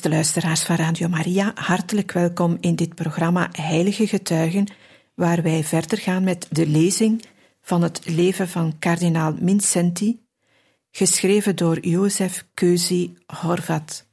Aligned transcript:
Beste 0.00 0.16
luisteraars 0.16 0.62
van 0.62 0.76
Radio 0.76 1.08
Maria, 1.08 1.52
hartelijk 1.54 2.12
welkom 2.12 2.56
in 2.60 2.74
dit 2.74 2.94
programma 2.94 3.48
Heilige 3.52 4.06
Getuigen, 4.06 4.66
waar 5.14 5.42
wij 5.42 5.64
verder 5.64 5.98
gaan 5.98 6.24
met 6.24 6.46
de 6.50 6.66
lezing 6.66 7.24
van 7.62 7.82
het 7.82 8.00
leven 8.04 8.48
van 8.48 8.78
kardinaal 8.78 9.34
Mincenti, 9.40 10.20
geschreven 10.90 11.56
door 11.56 11.86
Jozef 11.86 12.46
Keuzi 12.54 13.14
Horvat. 13.26 14.06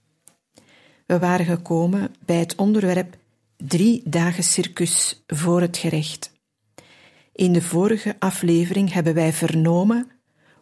We 1.06 1.20
waren 1.20 1.46
gekomen 1.46 2.16
bij 2.26 2.40
het 2.40 2.56
onderwerp 2.56 3.18
Drie 3.58 4.02
dagen 4.06 4.44
circus 4.44 5.24
voor 5.28 5.62
het 5.62 5.78
gerecht. 5.78 6.32
In 7.34 7.54
de 7.54 7.62
vorige 7.62 8.16
aflevering 8.20 8.94
hebben 8.94 9.14
wij 9.14 9.34
vernomen 9.34 10.12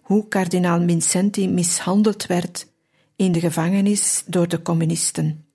hoe 0.02 0.28
kardinaal 0.28 0.82
Mincenti 0.82 1.50
mishandeld 1.50 2.26
werd 2.26 2.74
in 3.16 3.32
de 3.32 3.40
gevangenis 3.40 4.24
door 4.28 4.48
de 4.48 4.62
communisten. 4.62 5.46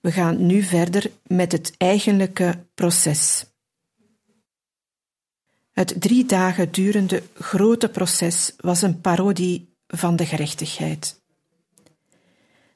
We 0.00 0.12
gaan 0.12 0.46
nu 0.46 0.62
verder 0.62 1.10
met 1.26 1.52
het 1.52 1.74
eigenlijke 1.76 2.66
proces. 2.74 3.46
Het 5.72 6.00
drie 6.00 6.24
dagen 6.24 6.72
durende 6.72 7.22
grote 7.34 7.88
proces 7.88 8.52
was 8.56 8.82
een 8.82 9.00
parodie 9.00 9.76
van 9.86 10.16
de 10.16 10.26
gerechtigheid. 10.26 11.20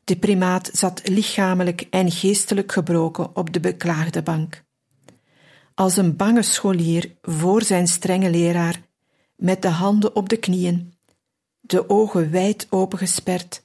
De 0.05 0.17
primaat 0.17 0.71
zat 0.73 1.09
lichamelijk 1.09 1.87
en 1.91 2.11
geestelijk 2.11 2.73
gebroken 2.73 3.37
op 3.37 3.53
de 3.53 3.61
beklaagde 3.61 4.23
bank. 4.23 4.65
Als 5.75 5.97
een 5.97 6.17
bange 6.17 6.43
scholier 6.43 7.17
voor 7.23 7.63
zijn 7.63 7.89
strenge 7.89 8.31
leraar, 8.31 8.83
met 9.37 9.63
de 9.63 9.69
handen 9.69 10.17
op 10.17 10.29
de 10.29 10.37
knieën, 10.37 10.94
de 11.67 11.89
ogen 11.89 12.31
wijd 12.31 12.67
opengesperd, 12.71 13.65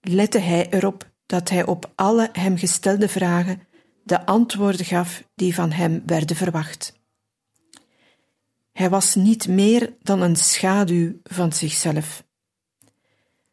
lette 0.00 0.38
hij 0.38 0.70
erop 0.70 1.10
dat 1.26 1.48
hij 1.48 1.66
op 1.66 1.92
alle 1.94 2.28
hem 2.32 2.58
gestelde 2.58 3.08
vragen 3.08 3.62
de 4.02 4.26
antwoorden 4.26 4.86
gaf 4.86 5.22
die 5.34 5.54
van 5.54 5.70
hem 5.70 6.02
werden 6.06 6.36
verwacht. 6.36 6.98
Hij 8.72 8.90
was 8.90 9.14
niet 9.14 9.48
meer 9.48 9.94
dan 10.02 10.20
een 10.20 10.36
schaduw 10.36 11.12
van 11.22 11.52
zichzelf. 11.52 12.24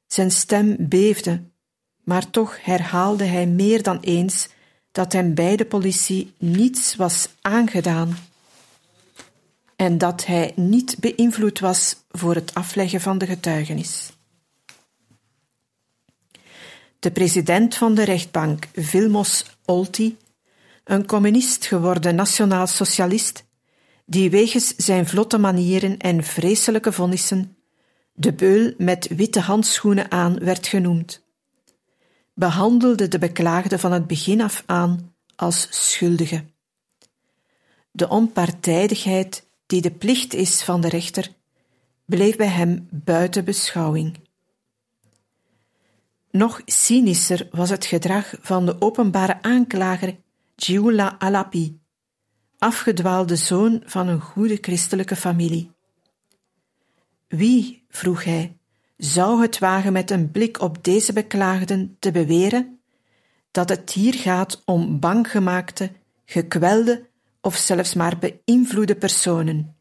Zijn 0.08 0.32
stem 0.32 0.76
beefde, 0.80 1.44
maar 2.04 2.30
toch 2.30 2.66
herhaalde 2.66 3.24
hij 3.24 3.48
meer 3.48 3.84
dan 3.84 4.00
eens 4.00 4.48
dat 4.92 5.14
hem 5.14 5.34
bij 5.34 5.56
de 5.56 5.66
politie 5.66 6.34
niets 6.38 6.96
was 6.96 7.30
aangedaan 7.42 8.18
en 9.78 9.98
dat 9.98 10.26
hij 10.26 10.52
niet 10.56 10.96
beïnvloed 11.00 11.60
was 11.60 11.96
voor 12.10 12.36
het 12.36 12.54
afleggen 12.54 13.02
van 13.02 13.18
de 13.18 13.26
getuigenis. 13.26 14.12
De 17.00 17.12
president 17.12 17.76
van 17.76 17.96
de 17.96 18.04
rechtbank, 18.04 18.68
Vilmos 18.74 19.46
Olti, 19.66 20.18
een 20.84 21.06
communist 21.06 21.66
geworden 21.66 22.16
nationaal 22.16 22.68
socialist, 22.68 23.46
die 24.06 24.30
wegens 24.30 24.76
zijn 24.76 25.08
vlotte 25.08 25.38
manieren 25.38 25.98
en 25.98 26.24
vreselijke 26.24 26.92
vonnissen 26.92 27.58
de 28.14 28.34
beul 28.34 28.74
met 28.78 29.08
witte 29.08 29.40
handschoenen 29.40 30.12
aan 30.12 30.40
werd 30.40 30.68
genoemd, 30.68 31.24
behandelde 32.34 33.08
de 33.08 33.20
beklaagde 33.20 33.80
van 33.80 33.92
het 33.92 34.08
begin 34.08 34.42
af 34.42 34.64
aan 34.66 35.16
als 35.36 35.68
schuldige. 35.70 36.46
De 37.92 38.10
onpartijdigheid 38.10 39.47
die 39.68 39.82
de 39.82 39.92
plicht 39.92 40.34
is 40.34 40.64
van 40.64 40.82
de 40.82 40.90
rechter, 40.90 41.36
bleef 42.06 42.36
bij 42.36 42.48
hem 42.48 42.88
buiten 42.92 43.46
beschouwing. 43.46 44.20
Nog 46.32 46.62
cynischer 46.66 47.48
was 47.52 47.70
het 47.70 47.86
gedrag 47.86 48.34
van 48.42 48.66
de 48.66 48.82
openbare 48.82 49.42
aanklager 49.42 50.18
Giula 50.56 51.16
Alapi, 51.20 51.80
afgedwaalde 52.58 53.36
zoon 53.36 53.82
van 53.86 54.08
een 54.08 54.22
goede 54.22 54.58
christelijke 54.62 55.16
familie. 55.16 55.72
Wie, 57.28 57.86
vroeg 57.90 58.24
hij, 58.24 58.58
zou 58.98 59.42
het 59.42 59.60
wagen 59.60 59.94
met 59.94 60.12
een 60.12 60.32
blik 60.32 60.62
op 60.62 60.84
deze 60.84 61.14
beklaagden 61.14 61.96
te 62.00 62.12
beweren 62.12 62.80
dat 63.52 63.70
het 63.70 63.92
hier 63.92 64.14
gaat 64.14 64.62
om 64.66 65.00
banggemaakte, 65.00 65.92
gekwelde 66.26 67.07
of 67.48 67.56
zelfs 67.56 67.94
maar 67.94 68.18
beïnvloede 68.18 68.96
personen. 68.96 69.78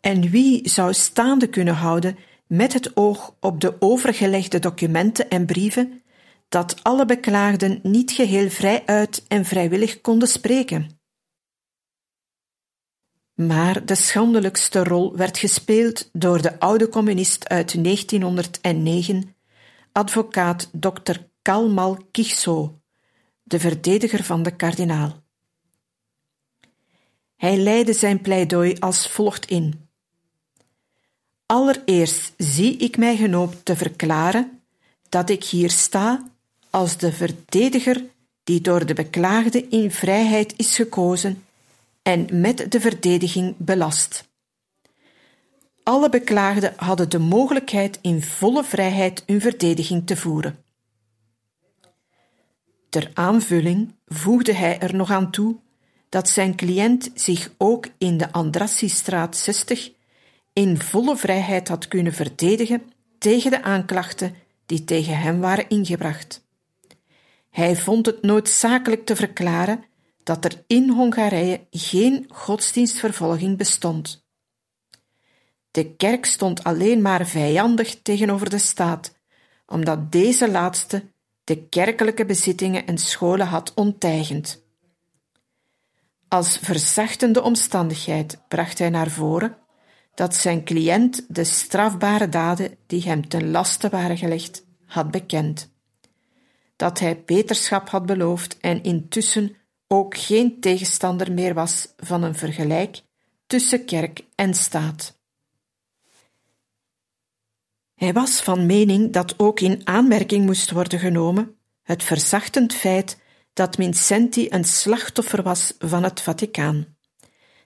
En 0.00 0.30
wie 0.30 0.68
zou 0.68 0.94
staande 0.94 1.46
kunnen 1.46 1.74
houden 1.74 2.16
met 2.46 2.72
het 2.72 2.96
oog 2.96 3.36
op 3.40 3.60
de 3.60 3.76
overgelegde 3.80 4.58
documenten 4.58 5.28
en 5.28 5.46
brieven 5.46 6.02
dat 6.48 6.84
alle 6.84 7.04
beklaagden 7.04 7.80
niet 7.82 8.10
geheel 8.10 8.50
vrij 8.50 8.82
uit 8.86 9.24
en 9.28 9.44
vrijwillig 9.44 10.00
konden 10.00 10.28
spreken? 10.28 11.00
Maar 13.34 13.84
de 13.84 13.94
schandelijkste 13.94 14.84
rol 14.84 15.16
werd 15.16 15.38
gespeeld 15.38 16.08
door 16.12 16.42
de 16.42 16.60
oude 16.60 16.88
communist 16.88 17.48
uit 17.48 17.84
1909, 17.84 19.34
advocaat 19.92 20.70
Dr. 20.72 21.16
Kalmal 21.42 21.98
Kichso, 22.10 22.80
de 23.42 23.60
verdediger 23.60 24.24
van 24.24 24.42
de 24.42 24.56
kardinaal. 24.56 25.21
Hij 27.42 27.56
leidde 27.56 27.92
zijn 27.92 28.20
pleidooi 28.20 28.76
als 28.78 29.08
volgt 29.08 29.46
in. 29.46 29.88
Allereerst 31.46 32.32
zie 32.36 32.76
ik 32.76 32.96
mij 32.96 33.16
genoopt 33.16 33.64
te 33.64 33.76
verklaren 33.76 34.60
dat 35.08 35.30
ik 35.30 35.44
hier 35.44 35.70
sta 35.70 36.30
als 36.70 36.96
de 36.96 37.12
verdediger 37.12 38.04
die 38.44 38.60
door 38.60 38.86
de 38.86 38.94
beklaagde 38.94 39.68
in 39.68 39.90
vrijheid 39.90 40.54
is 40.56 40.76
gekozen 40.76 41.44
en 42.02 42.40
met 42.40 42.72
de 42.72 42.80
verdediging 42.80 43.54
belast. 43.56 44.28
Alle 45.82 46.08
beklaagden 46.08 46.72
hadden 46.76 47.08
de 47.08 47.18
mogelijkheid 47.18 47.98
in 48.02 48.22
volle 48.22 48.64
vrijheid 48.64 49.22
hun 49.26 49.40
verdediging 49.40 50.06
te 50.06 50.16
voeren. 50.16 50.64
Ter 52.88 53.10
aanvulling 53.14 53.94
voegde 54.06 54.52
hij 54.52 54.78
er 54.78 54.94
nog 54.94 55.10
aan 55.10 55.30
toe 55.30 55.56
dat 56.12 56.28
zijn 56.28 56.56
cliënt 56.56 57.10
zich 57.14 57.52
ook 57.58 57.86
in 57.98 58.16
de 58.16 58.32
Andrassistraat 58.32 59.36
60 59.36 59.92
in 60.52 60.78
volle 60.78 61.16
vrijheid 61.16 61.68
had 61.68 61.88
kunnen 61.88 62.12
verdedigen 62.12 62.82
tegen 63.18 63.50
de 63.50 63.62
aanklachten 63.62 64.34
die 64.66 64.84
tegen 64.84 65.18
hem 65.18 65.40
waren 65.40 65.68
ingebracht. 65.68 66.44
Hij 67.50 67.76
vond 67.76 68.06
het 68.06 68.22
noodzakelijk 68.22 69.06
te 69.06 69.16
verklaren 69.16 69.84
dat 70.22 70.44
er 70.44 70.64
in 70.66 70.88
Hongarije 70.88 71.66
geen 71.70 72.26
godsdienstvervolging 72.28 73.56
bestond. 73.56 74.26
De 75.70 75.94
kerk 75.94 76.24
stond 76.24 76.64
alleen 76.64 77.02
maar 77.02 77.26
vijandig 77.26 78.02
tegenover 78.02 78.50
de 78.50 78.58
staat, 78.58 79.18
omdat 79.66 80.12
deze 80.12 80.50
laatste 80.50 81.04
de 81.44 81.68
kerkelijke 81.68 82.24
bezittingen 82.24 82.86
en 82.86 82.98
scholen 82.98 83.46
had 83.46 83.72
onteigend. 83.74 84.61
Als 86.32 86.58
verzachtende 86.58 87.42
omstandigheid 87.42 88.38
bracht 88.48 88.78
hij 88.78 88.90
naar 88.90 89.10
voren 89.10 89.56
dat 90.14 90.34
zijn 90.34 90.64
cliënt 90.64 91.24
de 91.28 91.44
strafbare 91.44 92.28
daden 92.28 92.76
die 92.86 93.02
hem 93.02 93.28
ten 93.28 93.50
laste 93.50 93.88
waren 93.88 94.16
gelegd 94.16 94.66
had 94.86 95.10
bekend, 95.10 95.72
dat 96.76 96.98
hij 96.98 97.22
beterschap 97.24 97.88
had 97.88 98.06
beloofd 98.06 98.58
en 98.60 98.82
intussen 98.82 99.56
ook 99.86 100.16
geen 100.16 100.60
tegenstander 100.60 101.32
meer 101.32 101.54
was 101.54 101.88
van 101.96 102.22
een 102.22 102.34
vergelijk 102.34 103.02
tussen 103.46 103.84
kerk 103.84 104.24
en 104.34 104.54
staat. 104.54 105.18
Hij 107.94 108.12
was 108.12 108.40
van 108.40 108.66
mening 108.66 109.12
dat 109.12 109.38
ook 109.38 109.60
in 109.60 109.86
aanmerking 109.86 110.46
moest 110.46 110.70
worden 110.70 110.98
genomen 110.98 111.56
het 111.82 112.02
verzachtend 112.02 112.74
feit 112.74 113.21
dat 113.52 113.74
Vincenti 113.74 114.46
een 114.50 114.64
slachtoffer 114.64 115.42
was 115.42 115.74
van 115.78 116.02
het 116.02 116.20
Vaticaan, 116.20 116.96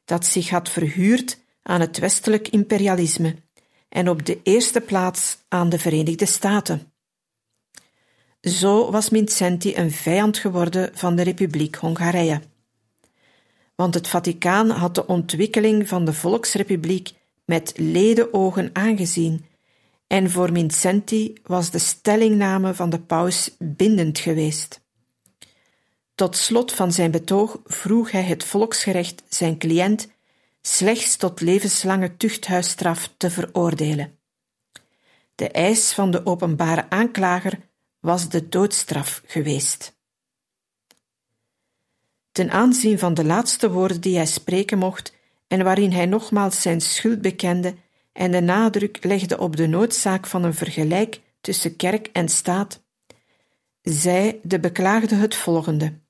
dat 0.04 0.26
zich 0.26 0.50
had 0.50 0.68
verhuurd 0.68 1.38
aan 1.62 1.80
het 1.80 1.98
westelijk 1.98 2.48
imperialisme 2.48 3.36
en 3.88 4.08
op 4.08 4.26
de 4.26 4.40
eerste 4.42 4.80
plaats 4.80 5.38
aan 5.48 5.68
de 5.68 5.78
Verenigde 5.78 6.26
Staten. 6.26 6.92
Zo 8.40 8.90
was 8.90 9.08
Vincenti 9.08 9.76
een 9.76 9.90
vijand 9.90 10.38
geworden 10.38 10.90
van 10.94 11.16
de 11.16 11.22
Republiek 11.22 11.76
Hongarije. 11.76 12.40
Want 13.74 13.94
het 13.94 14.08
Vaticaan 14.08 14.70
had 14.70 14.94
de 14.94 15.06
ontwikkeling 15.06 15.88
van 15.88 16.04
de 16.04 16.12
Volksrepubliek 16.12 17.12
met 17.44 17.72
ledenogen 17.76 18.70
aangezien, 18.72 19.44
en 20.06 20.30
voor 20.30 20.52
Vincenti 20.52 21.32
was 21.42 21.70
de 21.70 21.78
stellingname 21.78 22.74
van 22.74 22.90
de 22.90 23.00
paus 23.00 23.50
bindend 23.58 24.18
geweest. 24.18 24.85
Tot 26.16 26.36
slot 26.36 26.72
van 26.72 26.92
zijn 26.92 27.10
betoog 27.10 27.58
vroeg 27.64 28.10
hij 28.10 28.22
het 28.22 28.44
volksgerecht 28.44 29.22
zijn 29.28 29.58
cliënt 29.58 30.08
slechts 30.60 31.16
tot 31.16 31.40
levenslange 31.40 32.16
tuchthuisstraf 32.16 33.10
te 33.16 33.30
veroordelen. 33.30 34.18
De 35.34 35.48
eis 35.50 35.92
van 35.92 36.10
de 36.10 36.26
openbare 36.26 36.90
aanklager 36.90 37.58
was 38.00 38.28
de 38.28 38.48
doodstraf 38.48 39.22
geweest. 39.26 39.96
Ten 42.32 42.50
aanzien 42.50 42.98
van 42.98 43.14
de 43.14 43.24
laatste 43.24 43.70
woorden 43.70 44.00
die 44.00 44.16
hij 44.16 44.26
spreken 44.26 44.78
mocht 44.78 45.14
en 45.46 45.64
waarin 45.64 45.92
hij 45.92 46.06
nogmaals 46.06 46.62
zijn 46.62 46.80
schuld 46.80 47.20
bekende 47.20 47.74
en 48.12 48.30
de 48.30 48.40
nadruk 48.40 49.04
legde 49.04 49.38
op 49.38 49.56
de 49.56 49.66
noodzaak 49.66 50.26
van 50.26 50.44
een 50.44 50.54
vergelijk 50.54 51.20
tussen 51.40 51.76
kerk 51.76 52.06
en 52.12 52.28
staat, 52.28 52.82
zei 53.82 54.40
de 54.42 54.60
beklaagde 54.60 55.14
het 55.14 55.34
volgende. 55.34 56.04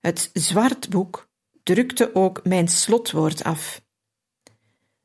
Het 0.00 0.30
zwartboek 0.32 1.28
drukte 1.62 2.14
ook 2.14 2.44
mijn 2.44 2.68
slotwoord 2.68 3.44
af. 3.44 3.82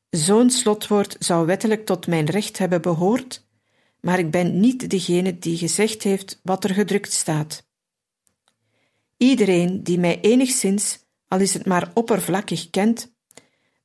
Zo'n 0.10 0.50
slotwoord 0.50 1.16
zou 1.20 1.46
wettelijk 1.46 1.86
tot 1.86 2.08
mijn 2.08 2.26
recht 2.26 2.58
hebben 2.58 2.82
behoord, 2.82 3.48
maar 4.00 4.20
ik 4.20 4.32
ben 4.32 4.60
niet 4.60 4.90
degene 4.90 5.40
die 5.40 5.58
gezegd 5.58 6.04
heeft 6.04 6.40
wat 6.44 6.64
er 6.64 6.74
gedrukt 6.74 7.12
staat. 7.12 7.66
Iedereen 9.18 9.84
die 9.84 10.00
mij 10.00 10.22
enigszins, 10.22 11.00
al 11.28 11.40
is 11.40 11.54
het 11.54 11.66
maar 11.66 11.92
oppervlakkig 11.94 12.70
kent, 12.70 13.14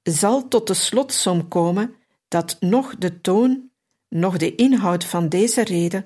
zal 0.02 0.48
tot 0.48 0.66
de 0.66 0.74
slotsom 0.74 1.48
komen 1.48 1.94
dat 2.28 2.56
nog 2.60 2.96
de 2.96 3.20
toon, 3.20 3.70
nog 4.08 4.36
de 4.36 4.54
inhoud 4.54 5.04
van 5.04 5.28
deze 5.28 5.64
rede 5.64 6.04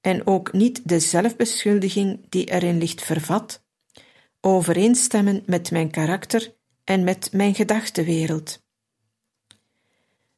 en 0.00 0.26
ook 0.26 0.52
niet 0.52 0.88
de 0.88 1.00
zelfbeschuldiging 1.00 2.26
die 2.28 2.50
erin 2.50 2.78
ligt 2.78 3.02
vervat, 3.02 3.65
overeenstemmen 4.46 5.42
met 5.46 5.70
mijn 5.70 5.90
karakter 5.90 6.54
en 6.84 7.04
met 7.04 7.28
mijn 7.32 7.54
gedachtenwereld. 7.54 8.64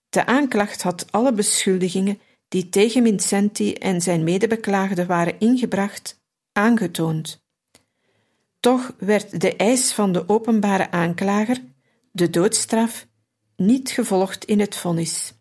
De 0.09 0.27
aanklacht 0.27 0.83
had 0.83 1.13
alle 1.13 1.33
beschuldigingen 1.33 2.21
die 2.49 2.69
tegen 2.69 3.03
Vincenti 3.03 3.73
en 3.73 4.01
zijn 4.01 4.25
medebeklaagde 4.25 5.07
waren 5.07 5.39
ingebracht, 5.39 6.21
aangetoond. 6.53 7.45
Toch 8.61 8.93
werd 8.99 9.41
de 9.41 9.57
eis 9.57 9.93
van 9.93 10.13
de 10.13 10.29
openbare 10.29 10.91
aanklager, 10.91 11.63
de 12.13 12.31
doodstraf, 12.31 13.07
niet 13.57 13.91
gevolgd 13.91 14.45
in 14.45 14.61
het 14.61 14.77
vonnis. 14.77 15.35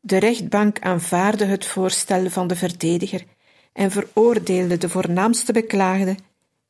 De 0.00 0.16
rechtbank 0.16 0.80
aanvaarde 0.80 1.44
het 1.44 1.64
voorstel 1.64 2.30
van 2.30 2.46
de 2.46 2.56
verdediger 2.56 3.24
en 3.72 3.90
veroordeelde 3.90 4.78
de 4.78 4.88
voornaamste 4.88 5.52
beklaagde 5.52 6.16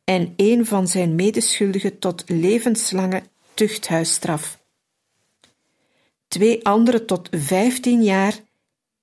en 0.04 0.32
een 0.36 0.66
van 0.66 0.88
zijn 0.88 1.14
medeschuldigen 1.14 1.98
tot 1.98 2.24
levenslange 2.26 3.22
tuchthuisstraf. 3.54 4.62
Twee 6.28 6.66
anderen 6.66 7.06
tot 7.06 7.28
vijftien 7.30 8.02
jaar, 8.02 8.40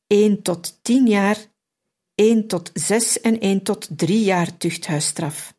één 0.07 0.41
tot 0.41 0.79
tien 0.81 1.07
jaar, 1.07 1.37
één 2.15 2.47
tot 2.47 2.71
zes 2.73 3.21
en 3.21 3.39
één 3.39 3.63
tot 3.63 3.87
drie 3.97 4.23
jaar 4.23 4.57
tuchthuisstraf. 4.57 5.53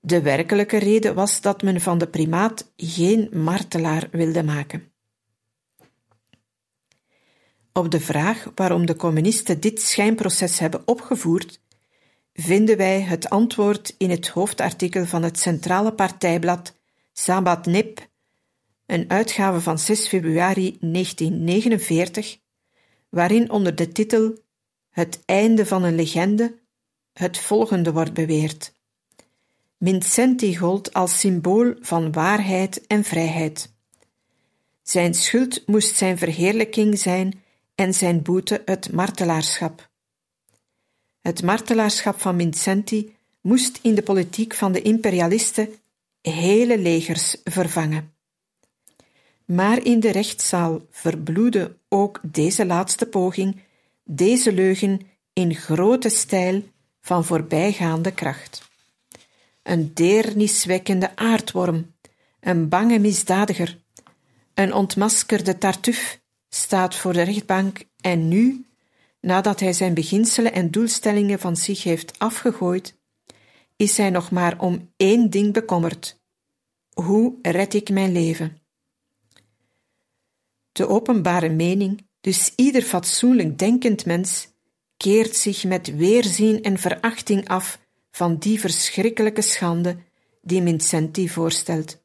De 0.00 0.22
werkelijke 0.22 0.76
reden 0.76 1.14
was 1.14 1.40
dat 1.40 1.62
men 1.62 1.80
van 1.80 1.98
de 1.98 2.06
primaat 2.06 2.72
geen 2.76 3.28
martelaar 3.32 4.08
wilde 4.10 4.42
maken. 4.42 4.92
Op 7.72 7.90
de 7.90 8.00
vraag 8.00 8.50
waarom 8.54 8.86
de 8.86 8.96
communisten 8.96 9.60
dit 9.60 9.80
schijnproces 9.82 10.58
hebben 10.58 10.82
opgevoerd, 10.84 11.60
vinden 12.34 12.76
wij 12.76 13.00
het 13.00 13.30
antwoord 13.30 13.94
in 13.98 14.10
het 14.10 14.28
hoofdartikel 14.28 15.06
van 15.06 15.22
het 15.22 15.38
centrale 15.38 15.92
partijblad 15.92 16.74
Sabat 17.12 17.66
Nip, 17.66 18.08
een 18.86 19.10
uitgave 19.10 19.60
van 19.60 19.78
6 19.78 20.08
februari 20.08 20.76
1949, 20.80 22.38
waarin 23.08 23.50
onder 23.50 23.74
de 23.74 23.92
titel 23.92 24.38
Het 24.90 25.22
einde 25.24 25.66
van 25.66 25.82
een 25.82 25.94
legende 25.94 26.60
het 27.12 27.38
volgende 27.38 27.92
wordt 27.92 28.12
beweerd. 28.12 28.72
Vincenti 29.78 30.56
gold 30.56 30.92
als 30.92 31.18
symbool 31.18 31.74
van 31.80 32.12
waarheid 32.12 32.86
en 32.86 33.04
vrijheid. 33.04 33.74
Zijn 34.82 35.14
schuld 35.14 35.66
moest 35.66 35.96
zijn 35.96 36.18
verheerlijking 36.18 36.98
zijn 36.98 37.42
en 37.74 37.94
zijn 37.94 38.22
boete 38.22 38.62
het 38.64 38.92
martelaarschap. 38.92 39.90
Het 41.22 41.42
martelaarschap 41.42 42.20
van 42.20 42.38
Vincenti 42.38 43.14
moest 43.40 43.78
in 43.82 43.94
de 43.94 44.02
politiek 44.02 44.54
van 44.54 44.72
de 44.72 44.82
imperialisten 44.82 45.68
hele 46.20 46.78
legers 46.78 47.36
vervangen. 47.44 48.14
Maar 49.44 49.84
in 49.84 50.00
de 50.00 50.10
rechtszaal 50.10 50.80
verbloedde 50.90 51.76
ook 51.88 52.20
deze 52.22 52.66
laatste 52.66 53.06
poging, 53.06 53.60
deze 54.04 54.52
leugen 54.52 55.00
in 55.32 55.54
grote 55.54 56.08
stijl 56.08 56.62
van 57.00 57.24
voorbijgaande 57.24 58.12
kracht 58.12 58.70
een 59.62 59.90
deerniswekkende 59.94 61.16
aardworm, 61.16 61.94
een 62.40 62.68
bange 62.68 62.98
misdadiger, 62.98 63.78
een 64.54 64.74
ontmaskerde 64.74 65.58
tartuf 65.58 66.20
staat 66.48 66.94
voor 66.94 67.12
de 67.12 67.22
rechtbank 67.22 67.84
en 68.00 68.28
nu, 68.28 68.64
nadat 69.22 69.60
hij 69.60 69.72
zijn 69.72 69.94
beginselen 69.94 70.52
en 70.52 70.70
doelstellingen 70.70 71.38
van 71.38 71.56
zich 71.56 71.82
heeft 71.82 72.18
afgegooid, 72.18 72.98
is 73.76 73.96
hij 73.96 74.10
nog 74.10 74.30
maar 74.30 74.60
om 74.60 74.92
één 74.96 75.30
ding 75.30 75.52
bekommerd: 75.52 76.20
hoe 76.92 77.38
red 77.42 77.74
ik 77.74 77.90
mijn 77.90 78.12
leven? 78.12 78.60
De 80.72 80.88
openbare 80.88 81.48
mening, 81.48 82.06
dus 82.20 82.52
ieder 82.56 82.82
fatsoenlijk 82.82 83.58
denkend 83.58 84.06
mens, 84.06 84.48
keert 84.96 85.36
zich 85.36 85.64
met 85.64 85.96
weerzien 85.96 86.62
en 86.62 86.78
verachting 86.78 87.48
af 87.48 87.78
van 88.10 88.36
die 88.36 88.60
verschrikkelijke 88.60 89.42
schande 89.42 89.96
die 90.42 90.62
Vincenti 90.62 91.28
voorstelt. 91.28 92.04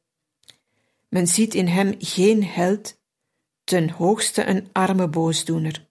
Men 1.08 1.26
ziet 1.26 1.54
in 1.54 1.66
hem 1.66 1.94
geen 1.98 2.44
held, 2.44 3.00
ten 3.64 3.90
hoogste 3.90 4.44
een 4.44 4.68
arme 4.72 5.08
boosdoener. 5.08 5.87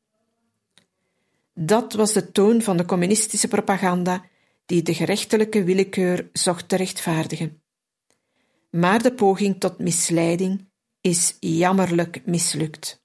Dat 1.59 1.93
was 1.93 2.13
de 2.13 2.31
toon 2.31 2.61
van 2.61 2.77
de 2.77 2.85
communistische 2.85 3.47
propaganda 3.47 4.25
die 4.65 4.81
de 4.81 4.93
gerechtelijke 4.93 5.63
willekeur 5.63 6.29
zocht 6.33 6.69
te 6.69 6.75
rechtvaardigen. 6.75 7.61
Maar 8.69 9.01
de 9.01 9.13
poging 9.13 9.59
tot 9.59 9.79
misleiding 9.79 10.65
is 11.01 11.37
jammerlijk 11.39 12.25
mislukt. 12.25 13.03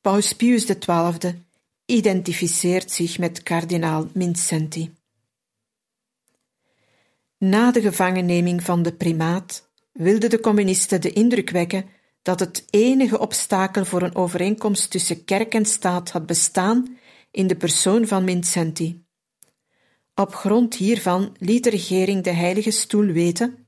Paus 0.00 0.32
Pius 0.32 0.64
XII 0.64 1.44
identificeert 1.84 2.90
zich 2.90 3.18
met 3.18 3.42
kardinaal 3.42 4.08
Vincenti. 4.14 4.94
Na 7.38 7.70
de 7.70 7.80
gevangenneming 7.80 8.62
van 8.62 8.82
de 8.82 8.92
primaat 8.92 9.70
wilden 9.92 10.30
de 10.30 10.40
communisten 10.40 11.00
de 11.00 11.12
indruk 11.12 11.50
wekken 11.50 11.86
dat 12.22 12.40
het 12.40 12.64
enige 12.70 13.18
obstakel 13.18 13.84
voor 13.84 14.02
een 14.02 14.14
overeenkomst 14.14 14.90
tussen 14.90 15.24
kerk 15.24 15.54
en 15.54 15.64
staat 15.64 16.10
had 16.10 16.26
bestaan 16.26 16.96
in 17.30 17.46
de 17.46 17.56
persoon 17.56 18.06
van 18.06 18.26
Vincenti. 18.26 19.04
Op 20.14 20.34
grond 20.34 20.74
hiervan 20.74 21.34
liet 21.38 21.64
de 21.64 21.70
regering 21.70 22.22
de 22.22 22.30
Heilige 22.30 22.70
Stoel 22.70 23.06
weten, 23.06 23.66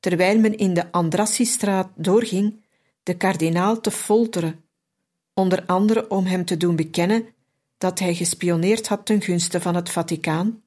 terwijl 0.00 0.38
men 0.38 0.56
in 0.56 0.74
de 0.74 0.92
Andrassistraat 0.92 1.88
doorging, 1.94 2.64
de 3.02 3.16
kardinaal 3.16 3.80
te 3.80 3.90
folteren, 3.90 4.64
onder 5.34 5.66
andere 5.66 6.10
om 6.10 6.24
hem 6.24 6.44
te 6.44 6.56
doen 6.56 6.76
bekennen 6.76 7.26
dat 7.78 7.98
hij 7.98 8.14
gespioneerd 8.14 8.88
had 8.88 9.06
ten 9.06 9.22
gunste 9.22 9.60
van 9.60 9.74
het 9.74 9.90
Vaticaan, 9.90 10.62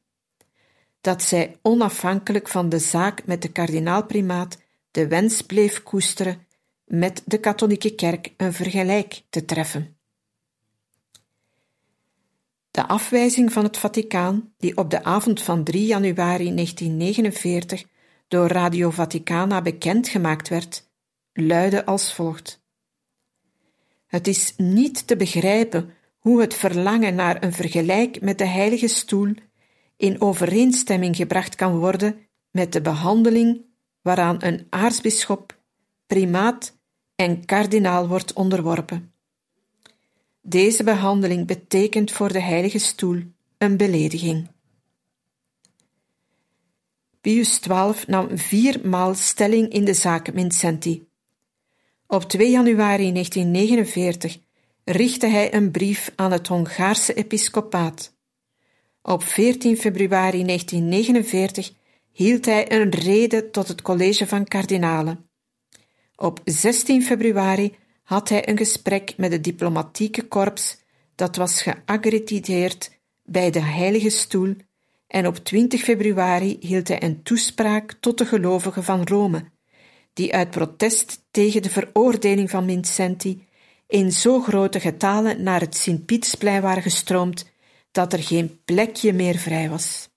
dat 1.01 1.21
zij 1.21 1.57
onafhankelijk 1.61 2.47
van 2.47 2.69
de 2.69 2.79
zaak 2.79 3.25
met 3.25 3.41
de 3.41 3.51
kardinaalprimaat 3.51 4.57
de 4.91 5.07
wens 5.07 5.41
bleef 5.41 5.83
koesteren 5.83 6.47
met 6.89 7.21
de 7.25 7.39
katholieke 7.39 7.95
kerk 7.95 8.33
een 8.37 8.53
vergelijk 8.53 9.21
te 9.29 9.45
treffen. 9.45 9.97
De 12.71 12.87
afwijzing 12.87 13.53
van 13.53 13.63
het 13.63 13.77
Vaticaan, 13.77 14.53
die 14.57 14.77
op 14.77 14.89
de 14.89 15.03
avond 15.03 15.41
van 15.41 15.63
3 15.63 15.85
januari 15.85 16.53
1949 16.53 17.83
door 18.27 18.47
Radio 18.47 18.89
Vaticana 18.89 19.61
bekendgemaakt 19.61 20.47
werd, 20.47 20.89
luidde 21.33 21.85
als 21.85 22.13
volgt. 22.13 22.63
Het 24.07 24.27
is 24.27 24.53
niet 24.57 25.07
te 25.07 25.15
begrijpen 25.15 25.93
hoe 26.19 26.41
het 26.41 26.53
verlangen 26.53 27.15
naar 27.15 27.43
een 27.43 27.53
vergelijk 27.53 28.21
met 28.21 28.37
de 28.37 28.47
Heilige 28.47 28.87
Stoel 28.87 29.33
in 29.97 30.21
overeenstemming 30.21 31.15
gebracht 31.15 31.55
kan 31.55 31.77
worden 31.77 32.27
met 32.51 32.73
de 32.73 32.81
behandeling 32.81 33.65
waaraan 34.01 34.43
een 34.43 34.67
aartsbisschop, 34.69 35.57
primaat 36.07 36.78
en 37.19 37.45
kardinaal 37.45 38.07
wordt 38.07 38.33
onderworpen. 38.33 39.13
Deze 40.41 40.83
behandeling 40.83 41.47
betekent 41.47 42.11
voor 42.11 42.31
de 42.31 42.41
Heilige 42.41 42.79
Stoel 42.79 43.23
een 43.57 43.77
belediging. 43.77 44.47
Pius 47.21 47.59
XII 47.59 47.93
nam 48.07 48.37
viermaal 48.37 49.13
stelling 49.13 49.69
in 49.69 49.85
de 49.85 49.93
zaak 49.93 50.29
Vincenti. 50.33 51.07
Op 52.07 52.23
2 52.23 52.49
januari 52.49 53.11
1949 53.11 54.37
richtte 54.83 55.27
hij 55.27 55.53
een 55.53 55.71
brief 55.71 56.11
aan 56.15 56.31
het 56.31 56.47
Hongaarse 56.47 57.13
episcopaat. 57.13 58.17
Op 59.01 59.23
14 59.23 59.77
februari 59.77 60.43
1949 60.43 61.71
hield 62.11 62.45
hij 62.45 62.71
een 62.71 62.89
rede 62.89 63.49
tot 63.49 63.67
het 63.67 63.81
college 63.81 64.27
van 64.27 64.43
kardinalen. 64.43 65.28
Op 66.21 66.41
16 66.43 67.03
februari 67.03 67.75
had 68.03 68.29
hij 68.29 68.49
een 68.49 68.57
gesprek 68.57 69.13
met 69.17 69.31
het 69.31 69.43
diplomatieke 69.43 70.27
korps 70.27 70.77
dat 71.15 71.35
was 71.35 71.61
geaccrediteerd 71.61 72.99
bij 73.23 73.51
de 73.51 73.59
Heilige 73.59 74.09
Stoel 74.09 74.55
en 75.07 75.27
op 75.27 75.35
20 75.35 75.81
februari 75.81 76.57
hield 76.59 76.87
hij 76.87 77.03
een 77.03 77.23
toespraak 77.23 77.93
tot 77.99 78.17
de 78.17 78.25
gelovigen 78.25 78.83
van 78.83 79.03
Rome, 79.03 79.51
die 80.13 80.33
uit 80.33 80.49
protest 80.49 81.25
tegen 81.31 81.61
de 81.61 81.69
veroordeling 81.69 82.49
van 82.49 82.65
Vincenti 82.65 83.47
in 83.87 84.11
zo 84.11 84.41
grote 84.41 84.79
getalen 84.79 85.43
naar 85.43 85.59
het 85.59 85.75
Sint-Pietersplein 85.75 86.61
waren 86.61 86.83
gestroomd 86.83 87.51
dat 87.91 88.13
er 88.13 88.23
geen 88.23 88.61
plekje 88.65 89.13
meer 89.13 89.37
vrij 89.37 89.69
was. 89.69 90.09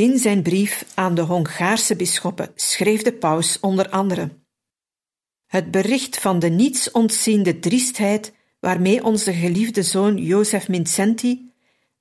In 0.00 0.18
zijn 0.18 0.42
brief 0.42 0.84
aan 0.94 1.14
de 1.14 1.20
Hongaarse 1.20 1.96
bisschoppen 1.96 2.52
schreef 2.54 3.02
de 3.02 3.12
paus 3.12 3.60
onder 3.60 3.88
andere: 3.88 4.30
Het 5.46 5.70
bericht 5.70 6.18
van 6.18 6.38
de 6.38 6.48
niets 6.48 6.90
ontziende 6.90 7.58
driestheid 7.58 8.34
waarmee 8.60 9.04
onze 9.04 9.32
geliefde 9.32 9.82
zoon 9.82 10.16
Jozef 10.16 10.64
Vincenti, 10.64 11.52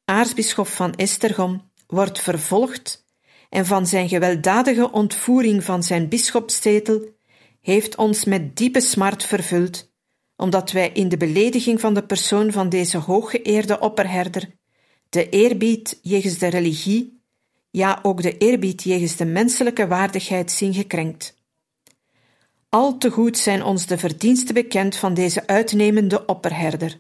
aartsbisschop 0.06 0.68
van 0.68 0.96
Estergom, 0.96 1.72
wordt 1.88 2.20
vervolgd 2.20 3.06
en 3.50 3.66
van 3.66 3.88
zijn 3.88 4.10
gewelddadige 4.10 4.92
ontvoering 4.92 5.64
van 5.64 5.84
zijn 5.84 6.10
bisschopstetel 6.10 7.02
heeft 7.62 7.96
ons 7.96 8.26
met 8.26 8.58
diepe 8.58 8.82
smart 8.82 9.24
vervuld, 9.24 9.92
omdat 10.36 10.72
wij 10.72 10.90
in 10.90 11.10
de 11.10 11.18
belediging 11.18 11.80
van 11.80 11.94
de 11.94 12.04
persoon 12.04 12.52
van 12.52 12.70
deze 12.70 12.98
hooggeëerde 12.98 13.80
opperherder 13.80 14.50
de 15.10 15.30
eerbied 15.30 16.00
jegens 16.02 16.38
de 16.38 16.48
religie 16.48 17.19
ja 17.72 18.00
ook 18.02 18.22
de 18.22 18.38
eerbied 18.38 18.84
jegens 18.84 19.16
de 19.16 19.26
menselijke 19.26 19.88
waardigheid 19.88 20.52
zien 20.52 20.74
gekrenkt. 20.74 21.38
Al 22.70 22.98
te 22.98 23.10
goed 23.12 23.38
zijn 23.38 23.64
ons 23.64 23.86
de 23.86 23.98
verdiensten 23.98 24.54
bekend 24.54 24.96
van 24.96 25.14
deze 25.14 25.48
uitnemende 25.48 26.26
opperherder. 26.26 27.00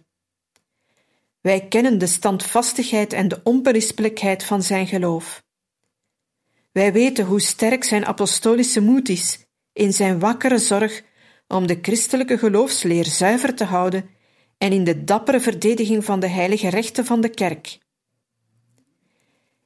Wij 1.41 1.67
kennen 1.67 1.97
de 1.97 2.07
standvastigheid 2.07 3.13
en 3.13 3.27
de 3.27 3.39
onberispelijkheid 3.43 4.43
van 4.43 4.63
zijn 4.63 4.88
geloof. 4.88 5.43
Wij 6.71 6.93
weten 6.93 7.25
hoe 7.25 7.41
sterk 7.41 7.83
zijn 7.83 8.05
apostolische 8.05 8.81
moed 8.81 9.09
is 9.09 9.45
in 9.73 9.93
zijn 9.93 10.19
wakkere 10.19 10.57
zorg 10.57 11.03
om 11.47 11.67
de 11.67 11.79
christelijke 11.81 12.38
geloofsleer 12.38 13.05
zuiver 13.05 13.55
te 13.55 13.63
houden 13.63 14.09
en 14.57 14.71
in 14.71 14.83
de 14.83 15.03
dappere 15.03 15.39
verdediging 15.39 16.05
van 16.05 16.19
de 16.19 16.27
heilige 16.27 16.69
rechten 16.69 17.05
van 17.05 17.21
de 17.21 17.29
kerk 17.29 17.79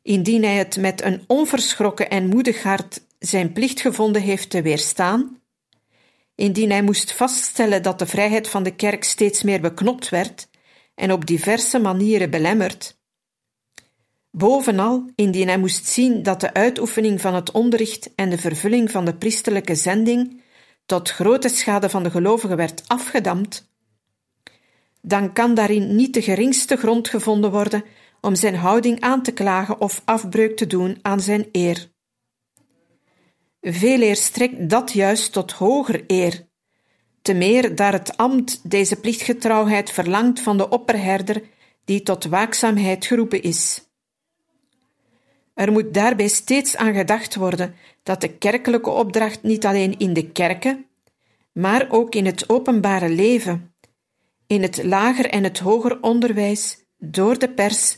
indien 0.03 0.43
hij 0.43 0.55
het 0.55 0.77
met 0.77 1.01
een 1.01 1.23
onverschrokken 1.27 2.09
en 2.09 2.27
moedig 2.27 2.63
hart 2.63 3.01
zijn 3.19 3.53
plicht 3.53 3.81
gevonden 3.81 4.21
heeft 4.21 4.49
te 4.49 4.61
weerstaan, 4.61 5.41
indien 6.35 6.69
hij 6.69 6.83
moest 6.83 7.13
vaststellen 7.13 7.83
dat 7.83 7.99
de 7.99 8.05
vrijheid 8.05 8.49
van 8.49 8.63
de 8.63 8.75
kerk 8.75 9.03
steeds 9.03 9.43
meer 9.43 9.61
beknopt 9.61 10.09
werd 10.09 10.47
en 10.95 11.11
op 11.11 11.25
diverse 11.25 11.79
manieren 11.79 12.29
belemmerd. 12.29 12.97
Bovenal, 14.31 15.09
indien 15.15 15.47
hij 15.47 15.59
moest 15.59 15.85
zien 15.85 16.23
dat 16.23 16.41
de 16.41 16.53
uitoefening 16.53 17.21
van 17.21 17.35
het 17.35 17.51
onderricht 17.51 18.15
en 18.15 18.29
de 18.29 18.37
vervulling 18.37 18.91
van 18.91 19.05
de 19.05 19.15
priesterlijke 19.15 19.75
zending 19.75 20.41
tot 20.85 21.09
grote 21.09 21.49
schade 21.49 21.89
van 21.89 22.03
de 22.03 22.11
gelovigen 22.11 22.57
werd 22.57 22.83
afgedamd, 22.87 23.71
dan 25.01 25.33
kan 25.33 25.53
daarin 25.53 25.95
niet 25.95 26.13
de 26.13 26.21
geringste 26.21 26.75
grond 26.75 27.09
gevonden 27.09 27.51
worden 27.51 27.83
om 28.23 28.35
zijn 28.35 28.55
houding 28.55 29.01
aan 29.01 29.23
te 29.23 29.31
klagen 29.31 29.81
of 29.81 30.01
afbreuk 30.05 30.57
te 30.57 30.67
doen 30.67 30.99
aan 31.01 31.19
zijn 31.19 31.45
eer. 31.51 31.91
Veel 33.61 34.01
eer 34.01 34.15
strekt 34.15 34.69
dat 34.69 34.91
juist 34.91 35.31
tot 35.31 35.51
hoger 35.51 36.03
eer, 36.07 36.47
te 37.21 37.33
meer 37.33 37.75
daar 37.75 37.93
het 37.93 38.17
ambt 38.17 38.69
deze 38.69 38.95
plichtgetrouwheid 38.95 39.91
verlangt 39.91 40.39
van 40.39 40.57
de 40.57 40.69
opperherder 40.69 41.43
die 41.85 42.03
tot 42.03 42.25
waakzaamheid 42.25 43.05
geroepen 43.05 43.41
is. 43.41 43.87
Er 45.53 45.71
moet 45.71 45.93
daarbij 45.93 46.27
steeds 46.27 46.75
aan 46.75 46.93
gedacht 46.93 47.35
worden 47.35 47.75
dat 48.03 48.21
de 48.21 48.37
kerkelijke 48.37 48.89
opdracht 48.89 49.43
niet 49.43 49.65
alleen 49.65 49.97
in 49.97 50.13
de 50.13 50.31
kerken, 50.31 50.85
maar 51.51 51.87
ook 51.89 52.15
in 52.15 52.25
het 52.25 52.49
openbare 52.49 53.09
leven, 53.09 53.75
in 54.47 54.61
het 54.61 54.83
lager 54.83 55.29
en 55.29 55.43
het 55.43 55.59
hoger 55.59 56.01
onderwijs, 56.01 56.85
door 56.97 57.39
de 57.39 57.49
pers, 57.49 57.97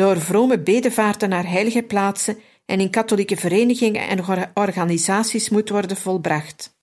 door 0.00 0.20
vrome 0.20 0.58
bedevaarten 0.58 1.28
naar 1.28 1.48
heilige 1.48 1.82
plaatsen 1.82 2.38
en 2.66 2.80
in 2.80 2.90
katholieke 2.90 3.36
verenigingen 3.36 4.08
en 4.08 4.50
organisaties 4.54 5.48
moet 5.48 5.68
worden 5.68 5.96
volbracht. 5.96 6.78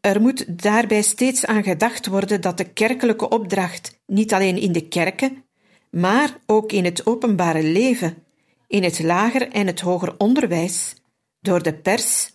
Er 0.00 0.20
moet 0.20 0.62
daarbij 0.62 1.02
steeds 1.02 1.46
aan 1.46 1.62
gedacht 1.62 2.06
worden 2.06 2.40
dat 2.40 2.56
de 2.56 2.72
kerkelijke 2.72 3.28
opdracht 3.28 4.00
niet 4.06 4.32
alleen 4.32 4.56
in 4.56 4.72
de 4.72 4.88
kerken, 4.88 5.44
maar 5.90 6.36
ook 6.46 6.72
in 6.72 6.84
het 6.84 7.06
openbare 7.06 7.62
leven, 7.62 8.24
in 8.66 8.82
het 8.82 9.02
lager 9.02 9.48
en 9.48 9.66
het 9.66 9.80
hoger 9.80 10.14
onderwijs, 10.18 10.94
door 11.40 11.62
de 11.62 11.74
pers, 11.74 12.30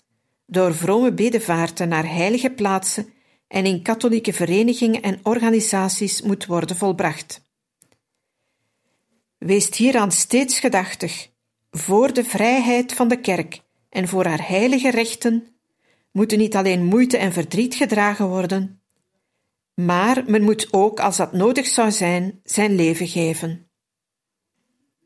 door 0.46 0.75
vrome 0.75 1.13
bedevaarten 1.13 1.89
naar 1.89 2.12
heilige 2.12 2.50
plaatsen 2.50 3.13
en 3.50 3.65
in 3.65 3.82
katholieke 3.82 4.34
verenigingen 4.34 5.01
en 5.01 5.20
organisaties 5.24 6.22
moet 6.22 6.46
worden 6.46 6.75
volbracht. 6.75 7.41
Wees 9.38 9.77
hieraan 9.77 10.12
steeds 10.12 10.60
gedachtig, 10.60 11.29
voor 11.72 12.13
de 12.13 12.24
vrijheid 12.24 12.94
van 12.94 13.08
de 13.08 13.20
kerk 13.20 13.62
en 13.89 14.08
voor 14.08 14.25
haar 14.25 14.48
heilige 14.48 14.91
rechten 14.91 15.48
moeten 16.12 16.38
niet 16.38 16.56
alleen 16.56 16.86
moeite 16.86 17.18
en 17.18 17.34
verdriet 17.34 17.75
gedragen 17.75 18.27
worden, 18.27 18.82
maar 19.74 20.24
men 20.27 20.44
moet 20.44 20.68
ook, 20.72 21.00
als 21.00 21.18
dat 21.18 21.34
nodig 21.34 21.68
zou 21.68 21.91
zijn, 21.91 22.39
zijn 22.44 22.75
leven 22.75 23.08
geven. 23.08 23.70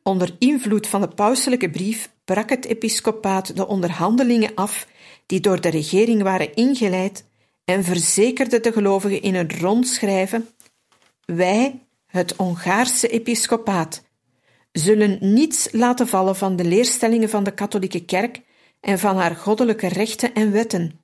Onder 0.04 0.36
invloed 0.40 0.88
van 0.88 1.02
de 1.02 1.08
pauselijke 1.08 1.70
brief 1.70 2.12
brak 2.26 2.50
het 2.50 2.66
episcopaat 2.66 3.56
de 3.56 3.68
onderhandelingen 3.68 4.56
af 4.56 4.88
die 5.26 5.40
door 5.40 5.62
de 5.62 5.70
regering 5.70 6.22
waren 6.22 6.56
ingeleid 6.56 7.26
en 7.66 7.84
verzekerde 7.84 8.60
de 8.60 8.72
gelovigen 8.72 9.22
in 9.22 9.36
een 9.36 9.60
rondschrijven: 9.60 10.48
Wij, 11.26 11.80
het 12.06 12.34
Hongaarse 12.38 13.08
episcopaat, 13.08 14.04
zullen 14.72 15.18
niets 15.34 15.72
laten 15.72 16.08
vallen 16.08 16.36
van 16.36 16.56
de 16.56 16.64
leerstellingen 16.64 17.30
van 17.30 17.44
de 17.44 17.54
katholieke 17.54 18.06
kerk 18.06 18.42
en 18.80 19.00
van 19.00 19.18
haar 19.18 19.36
goddelijke 19.36 19.88
rechten 19.88 20.34
en 20.34 20.52
wetten, 20.52 21.00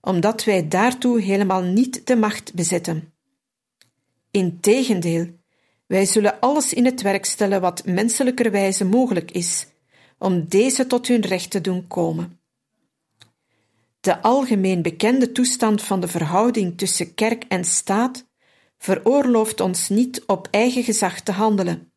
omdat 0.00 0.44
wij 0.44 0.68
daartoe 0.68 1.20
helemaal 1.20 1.62
niet 1.62 2.06
de 2.06 2.16
macht 2.16 2.54
bezitten. 2.54 3.12
Integendeel, 4.30 5.26
wij 5.86 6.06
zullen 6.06 6.40
alles 6.40 6.72
in 6.72 6.84
het 6.84 7.02
werk 7.02 7.24
stellen 7.24 7.60
wat 7.60 7.86
menselijkerwijze 7.86 8.84
mogelijk 8.84 9.30
is, 9.30 9.66
om 10.18 10.48
deze 10.48 10.86
tot 10.86 11.08
hun 11.08 11.20
recht 11.20 11.50
te 11.50 11.60
doen 11.60 11.86
komen. 11.86 12.38
De 14.04 14.22
algemeen 14.22 14.82
bekende 14.82 15.32
toestand 15.32 15.82
van 15.82 16.00
de 16.00 16.08
verhouding 16.08 16.78
tussen 16.78 17.14
kerk 17.14 17.44
en 17.48 17.64
staat 17.64 18.26
veroorlooft 18.78 19.60
ons 19.60 19.88
niet 19.88 20.22
op 20.26 20.48
eigen 20.50 20.82
gezag 20.82 21.20
te 21.20 21.32
handelen. 21.32 21.92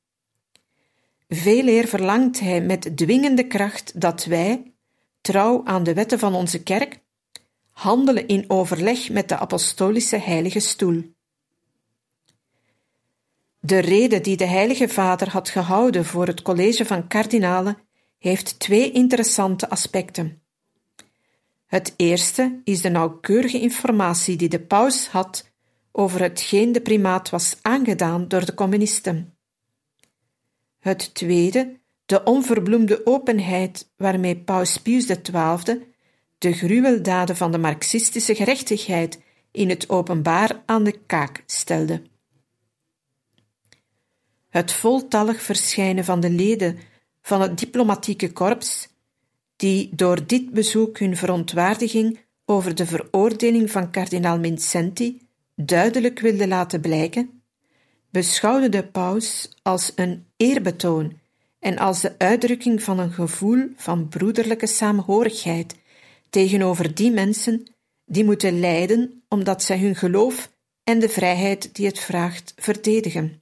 Veeleer 1.28 1.88
verlangt 1.88 2.40
hij 2.40 2.62
met 2.62 2.98
dwingende 2.98 3.48
kracht 3.48 4.02
dat 4.02 4.26
wij, 4.26 4.74
trouw 5.22 5.62
aan 5.66 5.84
de 5.84 5.94
wetten 5.94 6.20
van 6.20 6.36
onze 6.36 6.64
kerk, 6.64 7.00
handelen 7.72 8.28
in 8.28 8.46
overleg 8.48 9.10
met 9.10 9.30
de 9.30 9.38
apostolische 9.38 10.18
heilige 10.18 10.60
stoel. 10.60 11.14
De 13.60 13.80
rede 13.80 14.22
die 14.22 14.38
de 14.38 14.46
Heilige 14.46 14.88
Vader 14.88 15.30
had 15.30 15.50
gehouden 15.50 16.06
voor 16.06 16.28
het 16.28 16.42
college 16.42 16.86
van 16.86 17.08
kardinalen 17.08 17.78
heeft 18.18 18.60
twee 18.60 18.92
interessante 18.92 19.70
aspecten. 19.70 20.47
Het 21.68 21.94
eerste 21.98 22.62
is 22.64 22.82
de 22.82 22.90
nauwkeurige 22.90 23.60
informatie 23.60 24.36
die 24.36 24.50
de 24.50 24.60
paus 24.60 25.08
had 25.08 25.52
over 25.92 26.22
hetgeen 26.22 26.72
de 26.72 26.82
primaat 26.82 27.30
was 27.30 27.58
aangedaan 27.62 28.28
door 28.28 28.46
de 28.46 28.54
communisten. 28.54 29.38
Het 30.80 31.14
tweede, 31.14 31.80
de 32.06 32.24
onverbloemde 32.24 33.06
openheid 33.06 33.92
waarmee 33.98 34.38
paus 34.38 34.78
Pius 34.78 35.06
XII 35.06 35.96
de 36.38 36.54
gruweldaden 36.54 37.36
van 37.36 37.52
de 37.52 37.58
marxistische 37.58 38.36
gerechtigheid 38.36 39.22
in 39.52 39.70
het 39.70 39.90
openbaar 39.90 40.64
aan 40.66 40.84
de 40.84 41.00
kaak 41.06 41.44
stelde. 41.46 42.02
Het 44.50 44.72
voltallig 44.72 45.42
verschijnen 45.42 46.06
van 46.06 46.20
de 46.20 46.30
leden 46.30 46.80
van 47.22 47.42
het 47.42 47.60
diplomatieke 47.60 48.32
korps, 48.32 48.88
die 49.58 49.90
door 49.96 50.28
dit 50.28 50.52
bezoek 50.52 51.00
hun 51.00 51.18
verontwaardiging 51.18 52.20
over 52.46 52.76
de 52.76 52.86
veroordeling 52.86 53.72
van 53.72 53.92
kardinaal 53.92 54.40
Vincenti 54.42 55.22
duidelijk 55.56 56.20
wilden 56.20 56.48
laten 56.48 56.82
blijken, 56.82 57.42
beschouwde 58.10 58.70
de 58.70 58.88
paus 58.88 59.50
als 59.62 59.92
een 59.96 60.26
eerbetoon 60.38 61.20
en 61.60 61.78
als 61.78 62.02
de 62.02 62.16
uitdrukking 62.18 62.84
van 62.84 63.00
een 63.00 63.12
gevoel 63.12 63.68
van 63.76 64.08
broederlijke 64.08 64.68
saamhorigheid 64.68 65.76
tegenover 66.30 66.96
die 66.96 67.12
mensen 67.12 67.64
die 68.06 68.24
moeten 68.24 68.60
lijden 68.60 69.24
omdat 69.30 69.64
zij 69.64 69.80
hun 69.80 69.96
geloof 69.96 70.52
en 70.84 71.00
de 71.00 71.10
vrijheid 71.10 71.76
die 71.76 71.86
het 71.86 72.00
vraagt 72.00 72.54
verdedigen. 72.56 73.42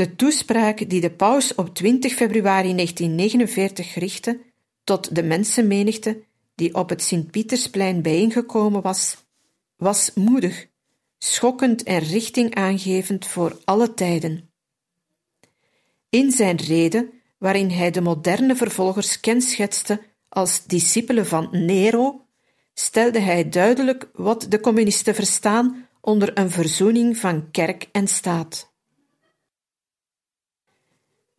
De 0.00 0.16
toespraak 0.16 0.88
die 0.88 1.00
de 1.00 1.10
paus 1.10 1.54
op 1.54 1.74
20 1.74 2.12
februari 2.12 2.74
1949 2.74 3.94
richtte 3.94 4.40
tot 4.84 5.14
de 5.14 5.22
mensenmenigte 5.22 6.22
die 6.54 6.74
op 6.74 6.88
het 6.88 7.02
Sint-Pietersplein 7.02 8.02
bijeengekomen 8.02 8.82
was, 8.82 9.16
was 9.76 10.10
moedig, 10.14 10.66
schokkend 11.18 11.82
en 11.82 11.98
richtingaangevend 11.98 13.26
voor 13.26 13.58
alle 13.64 13.94
tijden. 13.94 14.50
In 16.10 16.30
zijn 16.30 16.56
rede, 16.56 17.10
waarin 17.38 17.70
hij 17.70 17.90
de 17.90 18.00
moderne 18.00 18.56
vervolgers 18.56 19.20
kenschetste 19.20 20.00
als 20.28 20.64
discipelen 20.64 21.26
van 21.26 21.48
Nero, 21.50 22.24
stelde 22.74 23.18
hij 23.18 23.48
duidelijk 23.48 24.08
wat 24.12 24.46
de 24.48 24.60
communisten 24.60 25.14
verstaan 25.14 25.88
onder 26.00 26.38
een 26.38 26.50
verzoening 26.50 27.16
van 27.16 27.50
kerk 27.50 27.88
en 27.92 28.08
staat. 28.08 28.69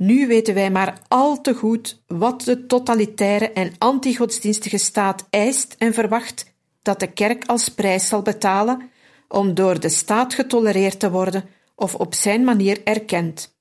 Nu 0.02 0.28
weten 0.28 0.54
wij 0.54 0.72
maar 0.72 1.02
al 1.08 1.42
te 1.42 1.54
goed 1.54 2.02
wat 2.08 2.42
de 2.42 2.66
totalitaire 2.66 3.52
en 3.52 3.74
antigodsdienstige 3.78 4.78
staat 4.78 5.28
eist 5.30 5.76
en 5.78 5.94
verwacht 5.94 6.54
dat 6.82 7.00
de 7.00 7.12
kerk 7.12 7.46
als 7.46 7.70
prijs 7.70 8.08
zal 8.08 8.22
betalen 8.22 8.90
om 9.28 9.54
door 9.54 9.80
de 9.80 9.90
staat 9.90 10.34
getolereerd 10.34 11.00
te 11.00 11.12
worden 11.12 11.44
of 11.76 11.96
op 11.96 12.14
zijn 12.14 12.44
manier 12.44 12.82
erkend. 12.84 13.56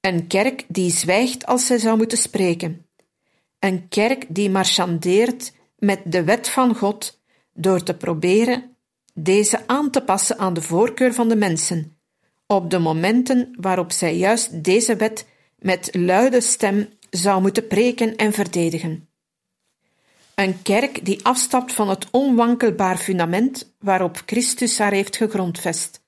Een 0.00 0.26
kerk 0.26 0.64
die 0.68 0.90
zwijgt 0.90 1.46
als 1.46 1.66
zij 1.66 1.78
zou 1.78 1.96
moeten 1.96 2.18
spreken. 2.18 2.86
Een 3.58 3.88
kerk 3.88 4.24
die 4.28 4.50
marchandeert 4.50 5.52
met 5.78 6.00
de 6.04 6.24
wet 6.24 6.48
van 6.48 6.74
God 6.74 7.20
door 7.52 7.82
te 7.82 7.96
proberen 7.96 8.76
deze 9.14 9.66
aan 9.66 9.90
te 9.90 10.02
passen 10.02 10.38
aan 10.38 10.54
de 10.54 10.62
voorkeur 10.62 11.14
van 11.14 11.28
de 11.28 11.36
mensen, 11.36 11.98
op 12.46 12.70
de 12.70 12.78
momenten 12.78 13.56
waarop 13.60 13.92
zij 13.92 14.16
juist 14.16 14.64
deze 14.64 14.96
wet 14.96 15.34
met 15.66 15.88
luide 15.92 16.40
stem 16.40 16.88
zou 17.10 17.40
moeten 17.40 17.66
preken 17.66 18.16
en 18.16 18.32
verdedigen. 18.32 19.08
Een 20.34 20.62
kerk 20.62 21.04
die 21.04 21.24
afstapt 21.24 21.72
van 21.72 21.88
het 21.88 22.06
onwankelbaar 22.10 22.96
fundament 22.96 23.74
waarop 23.78 24.22
Christus 24.26 24.78
haar 24.78 24.92
heeft 24.92 25.16
gegrondvest, 25.16 26.04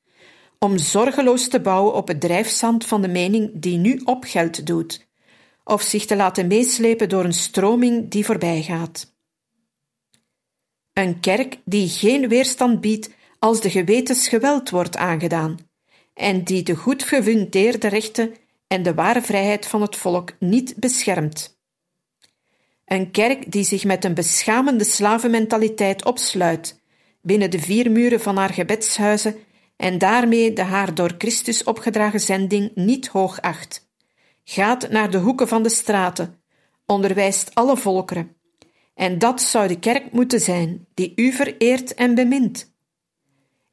om 0.59 0.79
zorgeloos 0.79 1.49
te 1.49 1.61
bouwen 1.61 1.95
op 1.95 2.09
het 2.09 2.21
drijfzand 2.21 2.87
van 2.87 3.03
de 3.03 3.09
mening 3.09 3.51
die 3.55 3.79
nu 3.79 4.01
opgeld 4.05 4.67
doet, 4.67 5.07
of 5.65 5.83
zich 5.83 6.05
te 6.07 6.17
laten 6.17 6.47
meeslepen 6.47 7.09
door 7.09 7.25
een 7.25 7.33
stroming 7.33 8.11
die 8.11 8.25
voorbij 8.25 8.63
gaat. 8.63 9.15
Een 10.93 11.21
kerk 11.21 11.59
die 11.65 11.89
geen 11.89 12.29
weerstand 12.29 12.81
biedt 12.81 13.11
als 13.39 13.61
de 13.61 13.71
gewetens 13.71 14.29
geweld 14.29 14.71
wordt 14.71 14.97
aangedaan 14.97 15.59
en 16.15 16.45
die 16.45 16.63
de 16.63 16.75
goed 16.75 17.03
gefundeerde 17.03 17.89
rechten 17.89 18.35
en 18.69 18.83
de 18.83 18.95
ware 18.95 19.23
vrijheid 19.23 19.67
van 19.67 19.83
het 19.83 19.97
volk 19.97 20.33
niet 20.39 20.77
beschermt. 20.77 21.59
Een 22.85 23.11
kerk 23.11 23.53
die 23.53 23.65
zich 23.65 23.85
met 23.85 24.05
een 24.05 24.15
beschamende 24.15 24.85
slavenmentaliteit 24.85 26.05
opsluit 26.05 26.81
binnen 27.23 27.51
de 27.51 27.59
vier 27.59 27.91
muren 27.91 28.21
van 28.21 28.37
haar 28.37 28.53
gebedshuizen 28.53 29.37
en 29.77 29.99
daarmee 29.99 30.53
de 30.53 30.63
haar 30.63 30.95
door 30.95 31.15
Christus 31.19 31.65
opgedragen 31.65 32.21
zending 32.21 32.71
niet 32.75 33.09
hoog 33.09 33.41
acht. 33.41 33.89
Gaat 34.45 34.91
naar 34.91 35.11
de 35.11 35.19
hoeken 35.19 35.49
van 35.49 35.63
de 35.63 35.69
straten, 35.69 36.43
onderwijst 36.87 37.55
alle 37.55 37.77
volkeren. 37.77 38.37
En 38.95 39.19
dat 39.19 39.43
zou 39.43 39.69
de 39.69 39.79
kerk 39.79 40.13
moeten 40.13 40.41
zijn, 40.41 40.87
die 40.95 41.13
u 41.17 41.33
vereert 41.33 41.95
en 41.95 42.15
bemint. 42.15 42.77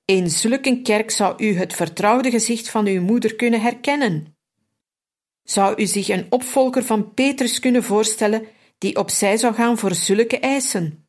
In 0.05 0.29
zulke 0.29 0.81
kerk 0.81 1.11
zou 1.11 1.43
u 1.43 1.57
het 1.57 1.73
vertrouwde 1.73 2.29
gezicht 2.29 2.69
van 2.69 2.85
uw 2.85 3.01
moeder 3.01 3.35
kunnen 3.35 3.61
herkennen. 3.61 4.34
Zou 5.45 5.81
u 5.81 5.85
zich 5.85 6.07
een 6.07 6.25
opvolger 6.29 6.83
van 6.83 7.13
Petrus 7.13 7.59
kunnen 7.59 7.83
voorstellen 7.83 8.45
die 8.77 8.95
opzij 8.95 9.37
zou 9.37 9.53
gaan 9.53 9.77
voor 9.77 9.93
zulke 9.93 10.39
eisen? 10.39 11.07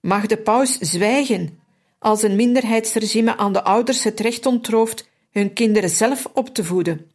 Mag 0.00 0.26
de 0.26 0.36
paus 0.36 0.78
zwijgen 0.78 1.58
als 1.98 2.22
een 2.22 2.36
minderheidsregime 2.36 3.36
aan 3.36 3.52
de 3.52 3.64
ouders 3.64 4.04
het 4.04 4.20
recht 4.20 4.46
ontrooft 4.46 5.08
hun 5.30 5.52
kinderen 5.52 5.90
zelf 5.90 6.26
op 6.32 6.54
te 6.54 6.64
voeden? 6.64 7.10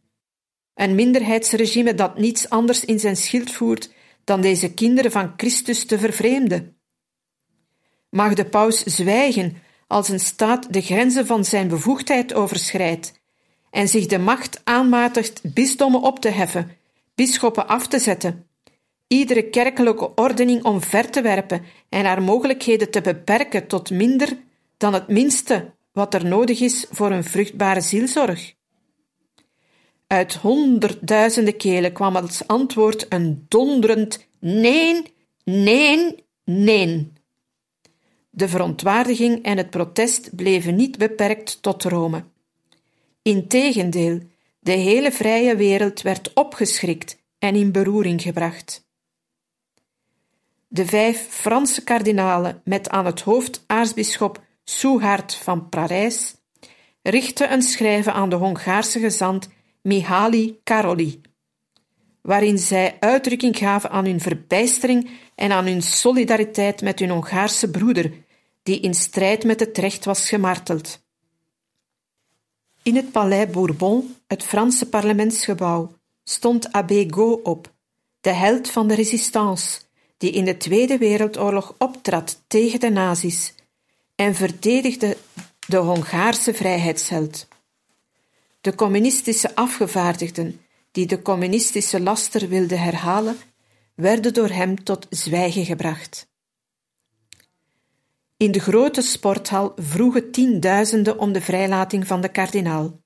Een 0.74 0.94
minderheidsregime 0.94 1.94
dat 1.94 2.18
niets 2.18 2.48
anders 2.48 2.84
in 2.84 3.00
zijn 3.00 3.16
schild 3.16 3.50
voert 3.50 3.92
dan 4.24 4.40
deze 4.40 4.74
kinderen 4.74 5.10
van 5.10 5.32
Christus 5.36 5.84
te 5.84 5.98
vervreemden? 5.98 6.76
Mag 8.10 8.34
de 8.34 8.44
paus 8.44 8.82
zwijgen 8.82 9.56
als 9.86 10.08
een 10.08 10.20
staat 10.20 10.72
de 10.72 10.80
grenzen 10.80 11.26
van 11.26 11.44
zijn 11.44 11.68
bevoegdheid 11.68 12.34
overschrijdt 12.34 13.17
en 13.70 13.88
zich 13.88 14.06
de 14.06 14.18
macht 14.18 14.60
aanmatigt 14.64 15.40
bisdommen 15.42 16.02
op 16.02 16.20
te 16.20 16.28
heffen, 16.28 16.70
bisschoppen 17.14 17.68
af 17.68 17.86
te 17.86 17.98
zetten, 17.98 18.46
iedere 19.06 19.42
kerkelijke 19.42 20.14
ordening 20.14 20.64
omver 20.64 21.10
te 21.10 21.22
werpen 21.22 21.62
en 21.88 22.04
haar 22.04 22.22
mogelijkheden 22.22 22.90
te 22.90 23.00
beperken 23.00 23.66
tot 23.66 23.90
minder 23.90 24.38
dan 24.76 24.94
het 24.94 25.08
minste 25.08 25.74
wat 25.92 26.14
er 26.14 26.26
nodig 26.26 26.60
is 26.60 26.86
voor 26.90 27.10
een 27.10 27.24
vruchtbare 27.24 27.80
zielzorg. 27.80 28.54
Uit 30.06 30.34
honderdduizenden 30.34 31.56
kelen 31.56 31.92
kwam 31.92 32.16
als 32.16 32.46
antwoord 32.46 33.06
een 33.08 33.44
donderend 33.48 34.28
nee, 34.40 35.02
nee, 35.44 36.24
nee. 36.44 37.12
De 38.30 38.48
verontwaardiging 38.48 39.42
en 39.42 39.56
het 39.56 39.70
protest 39.70 40.36
bleven 40.36 40.76
niet 40.76 40.98
beperkt 40.98 41.62
tot 41.62 41.84
Rome. 41.84 42.24
Integendeel, 43.28 44.20
de 44.60 44.72
hele 44.72 45.12
vrije 45.12 45.56
wereld 45.56 46.02
werd 46.02 46.32
opgeschrikt 46.34 47.18
en 47.38 47.54
in 47.54 47.72
beroering 47.72 48.22
gebracht. 48.22 48.86
De 50.68 50.86
vijf 50.86 51.26
Franse 51.30 51.84
kardinalen 51.84 52.60
met 52.64 52.88
aan 52.88 53.06
het 53.06 53.20
hoofd 53.20 53.64
aartsbisschop 53.66 54.42
Souhard 54.64 55.34
van 55.34 55.68
Parijs 55.68 56.34
richtten 57.02 57.52
een 57.52 57.62
schrijven 57.62 58.12
aan 58.12 58.30
de 58.30 58.36
Hongaarse 58.36 58.98
gezant 58.98 59.48
Mihaly 59.82 60.58
Karoli, 60.64 61.20
waarin 62.22 62.58
zij 62.58 62.96
uitdrukking 63.00 63.56
gaven 63.56 63.90
aan 63.90 64.04
hun 64.04 64.20
verbijstering 64.20 65.10
en 65.34 65.52
aan 65.52 65.66
hun 65.66 65.82
solidariteit 65.82 66.82
met 66.82 66.98
hun 66.98 67.10
Hongaarse 67.10 67.70
broeder, 67.70 68.12
die 68.62 68.80
in 68.80 68.94
strijd 68.94 69.44
met 69.44 69.60
het 69.60 69.78
recht 69.78 70.04
was 70.04 70.28
gemarteld. 70.28 71.06
In 72.88 72.96
het 72.96 73.12
Palais 73.12 73.50
Bourbon, 73.50 74.16
het 74.26 74.42
Franse 74.42 74.88
parlementsgebouw, 74.88 75.92
stond 76.24 76.72
Abbé 76.72 77.06
Go 77.10 77.40
op, 77.42 77.72
de 78.20 78.30
held 78.30 78.70
van 78.70 78.88
de 78.88 78.94
resistance, 78.94 79.80
die 80.18 80.30
in 80.30 80.44
de 80.44 80.56
Tweede 80.56 80.98
Wereldoorlog 80.98 81.74
optrad 81.78 82.42
tegen 82.46 82.80
de 82.80 82.90
nazi's 82.90 83.54
en 84.14 84.34
verdedigde 84.34 85.16
de 85.66 85.76
Hongaarse 85.76 86.54
vrijheidsheld. 86.54 87.48
De 88.60 88.74
communistische 88.74 89.54
afgevaardigden, 89.54 90.60
die 90.90 91.06
de 91.06 91.22
communistische 91.22 92.00
laster 92.00 92.48
wilden 92.48 92.80
herhalen, 92.80 93.36
werden 93.94 94.34
door 94.34 94.50
hem 94.50 94.84
tot 94.84 95.06
zwijgen 95.10 95.64
gebracht. 95.64 96.27
In 98.38 98.52
de 98.52 98.60
grote 98.60 99.02
sporthal 99.02 99.72
vroegen 99.76 100.30
tienduizenden 100.30 101.18
om 101.18 101.32
de 101.32 101.40
vrijlating 101.40 102.06
van 102.06 102.20
de 102.20 102.28
kardinaal. 102.28 103.00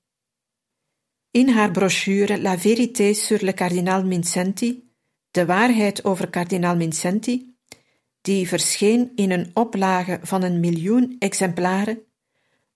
In 1.31 1.49
haar 1.49 1.71
brochure 1.71 2.41
La 2.41 2.57
vérité 2.57 3.13
sur 3.13 3.43
le 3.43 3.53
cardinal 3.53 4.03
Mincenti, 4.05 4.91
de 5.31 5.45
waarheid 5.45 6.03
over 6.03 6.29
kardinaal 6.29 6.75
Mincenti, 6.75 7.55
die 8.21 8.47
verscheen 8.47 9.11
in 9.15 9.31
een 9.31 9.49
oplage 9.53 10.19
van 10.21 10.43
een 10.43 10.59
miljoen 10.59 11.15
exemplaren, 11.19 12.01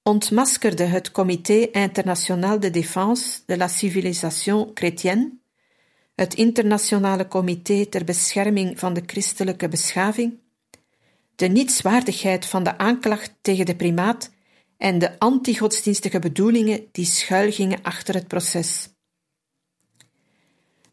ontmaskerde 0.03 0.83
het 0.83 1.11
Comité 1.11 1.67
International 1.71 2.59
de 2.59 2.69
Défense 2.69 3.39
de 3.45 3.57
la 3.57 3.67
Civilisation 3.67 4.71
Chrétienne, 4.73 5.39
het 6.15 6.33
Internationale 6.33 7.27
Comité 7.27 7.85
ter 7.85 8.03
Bescherming 8.03 8.79
van 8.79 8.93
de 8.93 9.03
Christelijke 9.05 9.67
Beschaving, 9.67 10.45
de 11.37 11.47
nietswaardigheid 11.47 12.45
van 12.45 12.63
de 12.63 12.77
aanklacht 12.77 13.33
tegen 13.41 13.65
de 13.65 13.75
primaat 13.75 14.31
en 14.77 14.99
de 14.99 15.19
antigodsdienstige 15.19 16.19
bedoelingen 16.19 16.85
die 16.91 17.05
schuilgingen 17.05 17.81
achter 17.81 18.13
het 18.13 18.27
proces. 18.27 18.89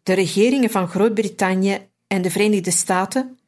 De 0.03 0.13
regeringen 0.13 0.71
van 0.71 0.89
Groot-Brittannië 0.89 1.89
en 2.07 2.23
de 2.23 2.31
Verenigde 2.31 2.71
Staten, 2.71 3.39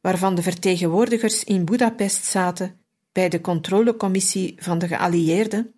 waarvan 0.00 0.34
de 0.34 0.42
vertegenwoordigers 0.42 1.44
in 1.44 1.64
Budapest 1.64 2.24
zaten 2.24 2.80
bij 3.12 3.28
de 3.28 3.40
controlecommissie 3.40 4.54
van 4.58 4.78
de 4.78 4.86
geallieerden, 4.86 5.74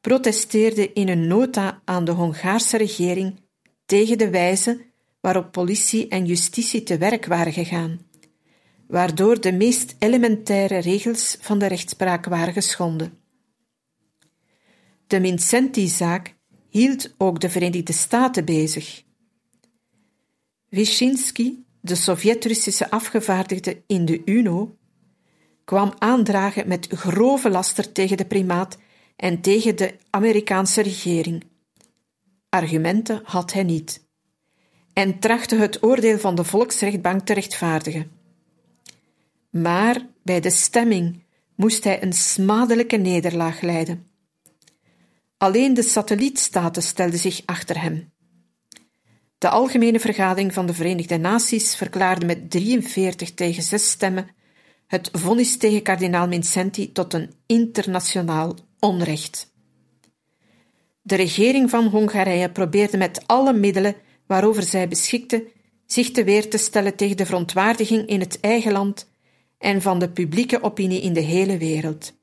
protesteerden 0.00 0.94
in 0.94 1.08
een 1.08 1.26
nota 1.26 1.82
aan 1.84 2.04
de 2.04 2.12
Hongaarse 2.12 2.76
regering 2.76 3.40
tegen 3.86 4.18
de 4.18 4.30
wijze 4.30 4.86
waarop 5.20 5.52
politie 5.52 6.08
en 6.08 6.26
justitie 6.26 6.82
te 6.82 6.98
werk 6.98 7.26
waren 7.26 7.52
gegaan 7.52 8.08
waardoor 8.90 9.40
de 9.40 9.52
meest 9.52 9.96
elementaire 9.98 10.78
regels 10.78 11.36
van 11.40 11.58
de 11.58 11.66
rechtspraak 11.66 12.24
waren 12.24 12.52
geschonden. 12.52 13.18
De 15.06 15.20
Mincenti-zaak 15.20 16.34
hield 16.68 17.14
ook 17.18 17.40
de 17.40 17.50
Verenigde 17.50 17.92
Staten 17.92 18.44
bezig. 18.44 19.02
Wyszynski, 20.68 21.64
de 21.80 21.94
Sovjet-Russische 21.94 22.90
afgevaardigde 22.90 23.82
in 23.86 24.04
de 24.04 24.22
UNO, 24.24 24.76
kwam 25.64 25.92
aandragen 25.98 26.68
met 26.68 26.86
grove 26.90 27.50
laster 27.50 27.92
tegen 27.92 28.16
de 28.16 28.26
primaat 28.26 28.78
en 29.16 29.40
tegen 29.40 29.76
de 29.76 29.94
Amerikaanse 30.10 30.82
regering. 30.82 31.44
Argumenten 32.48 33.20
had 33.24 33.52
hij 33.52 33.62
niet 33.62 34.08
en 34.92 35.18
trachtte 35.18 35.56
het 35.56 35.82
oordeel 35.82 36.18
van 36.18 36.34
de 36.34 36.44
Volksrechtbank 36.44 37.26
te 37.26 37.32
rechtvaardigen. 37.32 38.19
Maar 39.50 40.06
bij 40.22 40.40
de 40.40 40.50
stemming 40.50 41.24
moest 41.56 41.84
hij 41.84 42.02
een 42.02 42.12
smadelijke 42.12 42.96
nederlaag 42.96 43.60
lijden. 43.60 44.06
Alleen 45.36 45.74
de 45.74 45.82
satellietstaten 45.82 46.82
stelden 46.82 47.18
zich 47.18 47.42
achter 47.44 47.80
hem. 47.80 48.12
De 49.38 49.48
Algemene 49.48 50.00
Vergadering 50.00 50.54
van 50.54 50.66
de 50.66 50.74
Verenigde 50.74 51.16
Naties 51.16 51.76
verklaarde 51.76 52.26
met 52.26 52.50
43 52.50 53.34
tegen 53.34 53.62
6 53.62 53.90
stemmen 53.90 54.28
het 54.90 55.08
vonnis 55.12 55.56
tegen 55.56 55.82
kardinaal 55.82 56.28
Mincenti 56.28 56.92
tot 56.92 57.14
een 57.14 57.32
internationaal 57.46 58.54
onrecht. 58.78 59.52
De 61.02 61.14
regering 61.14 61.70
van 61.70 61.86
Hongarije 61.86 62.50
probeerde 62.50 62.96
met 62.96 63.22
alle 63.26 63.52
middelen 63.52 63.94
waarover 64.26 64.62
zij 64.62 64.88
beschikte 64.88 65.46
zich 65.86 66.10
te 66.10 66.24
weer 66.24 66.50
te 66.50 66.58
stellen 66.58 66.96
tegen 66.96 67.16
de 67.16 67.26
verontwaardiging 67.26 68.06
in 68.06 68.20
het 68.20 68.40
eigen 68.40 68.72
land 68.72 69.09
en 69.60 69.82
van 69.82 69.98
de 69.98 70.10
publieke 70.10 70.62
opinie 70.62 71.00
in 71.00 71.12
de 71.12 71.20
hele 71.20 71.58
wereld. 71.58 72.18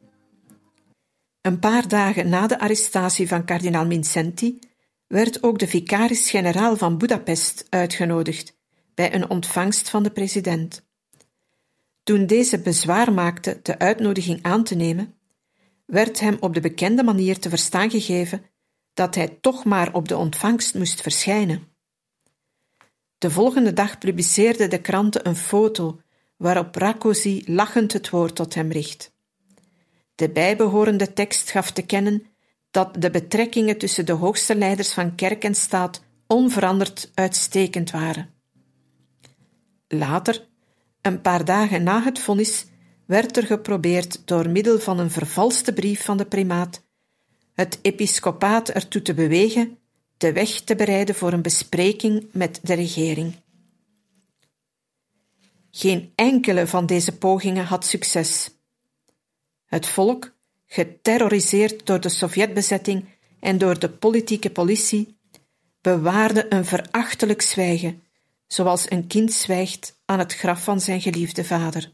Een 1.42 1.60
paar 1.60 1.88
dagen 1.88 2.30
na 2.30 2.48
de 2.48 2.60
arrestatie 2.60 3.28
van 3.28 3.46
kardinaal 3.46 3.86
Mincenti 3.86 4.60
werd 5.08 5.44
ook 5.44 5.60
de 5.60 5.68
vicaris-generaal 5.68 6.78
van 6.78 6.98
Budapest 6.98 7.66
uitgenodigd 7.70 8.58
bij 8.94 9.14
een 9.14 9.30
ontvangst 9.30 9.90
van 9.90 10.04
de 10.04 10.12
president. 10.12 10.86
Toen 12.04 12.26
deze 12.26 12.60
bezwaar 12.60 13.14
maakte 13.14 13.60
de 13.64 13.80
uitnodiging 13.80 14.44
aan 14.44 14.64
te 14.64 14.76
nemen, 14.76 15.16
werd 15.86 16.20
hem 16.20 16.38
op 16.40 16.54
de 16.54 16.62
bekende 16.62 17.04
manier 17.04 17.40
te 17.40 17.50
verstaan 17.50 17.90
gegeven 17.90 18.46
dat 18.94 19.16
hij 19.16 19.38
toch 19.42 19.66
maar 19.66 19.94
op 19.94 20.08
de 20.08 20.18
ontvangst 20.18 20.76
moest 20.76 21.02
verschijnen. 21.02 21.76
De 23.18 23.32
volgende 23.32 23.74
dag 23.74 23.98
publiceerden 23.98 24.70
de 24.70 24.82
kranten 24.82 25.28
een 25.28 25.36
foto 25.36 26.00
waarop 26.38 26.76
Rakosi 26.76 27.44
lachend 27.46 27.94
het 27.94 28.10
woord 28.10 28.36
tot 28.36 28.54
hem 28.54 28.72
richt. 28.72 29.16
De 30.16 30.30
bijbehorende 30.30 31.14
tekst 31.14 31.52
gaf 31.52 31.72
te 31.72 31.82
kennen 31.82 32.26
dat 32.72 33.02
de 33.02 33.10
betrekkingen 33.10 33.78
tussen 33.78 34.06
de 34.06 34.12
hoogste 34.12 34.56
leiders 34.56 34.94
van 34.94 35.16
kerk 35.16 35.44
en 35.44 35.56
staat 35.56 36.04
onveranderd 36.28 37.12
uitstekend 37.14 37.92
waren. 37.92 38.30
Later, 39.88 40.48
een 41.02 41.22
paar 41.22 41.46
dagen 41.46 41.84
na 41.84 42.04
het 42.04 42.20
vonnis, 42.20 42.66
werd 43.06 43.38
er 43.38 43.46
geprobeerd 43.46 44.28
door 44.28 44.50
middel 44.50 44.80
van 44.80 45.00
een 45.00 45.12
vervalste 45.12 45.74
brief 45.74 46.04
van 46.04 46.18
de 46.18 46.26
primaat 46.26 46.86
het 47.58 47.80
episcopaat 47.82 48.70
ertoe 48.70 49.02
te 49.02 49.14
bewegen 49.14 49.78
de 50.18 50.34
weg 50.34 50.50
te 50.50 50.76
bereiden 50.76 51.16
voor 51.16 51.34
een 51.34 51.42
bespreking 51.42 52.28
met 52.32 52.60
de 52.64 52.74
regering. 52.74 53.36
Geen 55.78 56.12
enkele 56.16 56.68
van 56.68 56.86
deze 56.86 57.18
pogingen 57.18 57.66
had 57.66 57.86
succes. 57.86 58.50
Het 59.66 59.88
volk, 59.88 60.36
geterroriseerd 60.66 61.86
door 61.86 62.00
de 62.00 62.10
Sovjetbezetting 62.10 63.06
en 63.40 63.58
door 63.58 63.80
de 63.80 63.90
politieke 63.90 64.50
politie, 64.50 65.20
bewaarde 65.82 66.54
een 66.54 66.66
verachtelijk 66.66 67.42
zwijgen, 67.42 68.04
zoals 68.48 68.92
een 68.92 69.08
kind 69.08 69.34
zwijgt 69.34 70.02
aan 70.06 70.20
het 70.20 70.34
graf 70.34 70.64
van 70.64 70.82
zijn 70.82 71.02
geliefde 71.02 71.44
vader. 71.44 71.94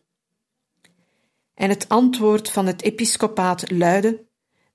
En 1.53 1.69
het 1.69 1.89
antwoord 1.89 2.49
van 2.49 2.65
het 2.65 2.81
episcopaat 2.81 3.71
luidde 3.71 4.25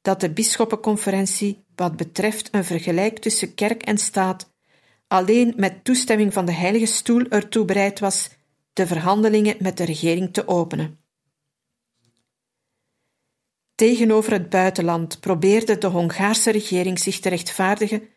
dat 0.02 0.20
de 0.20 0.30
bisschoppenconferentie 0.30 1.64
wat 1.74 1.96
betreft 1.96 2.48
een 2.52 2.64
vergelijk 2.64 3.18
tussen 3.18 3.54
kerk 3.54 3.82
en 3.82 3.98
staat 3.98 4.52
alleen 5.06 5.54
met 5.56 5.84
toestemming 5.84 6.32
van 6.32 6.44
de 6.44 6.52
Heilige 6.52 6.86
Stoel 6.86 7.24
ertoe 7.28 7.64
bereid 7.64 8.00
was 8.00 8.36
de 8.72 8.86
verhandelingen 8.86 9.56
met 9.58 9.76
de 9.76 9.84
regering 9.84 10.32
te 10.32 10.48
openen. 10.48 11.00
Tegenover 13.74 14.32
het 14.32 14.50
buitenland 14.50 15.20
probeerde 15.20 15.78
de 15.78 15.86
Hongaarse 15.86 16.50
regering 16.50 16.98
zich 16.98 17.20
te 17.20 17.28
rechtvaardigen 17.28 18.08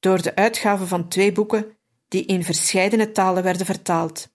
door 0.00 0.22
de 0.22 0.34
uitgave 0.34 0.86
van 0.86 1.08
twee 1.08 1.32
boeken 1.32 1.76
die 2.08 2.24
in 2.24 2.44
verscheidene 2.44 3.12
talen 3.12 3.42
werden 3.42 3.66
vertaald. 3.66 4.32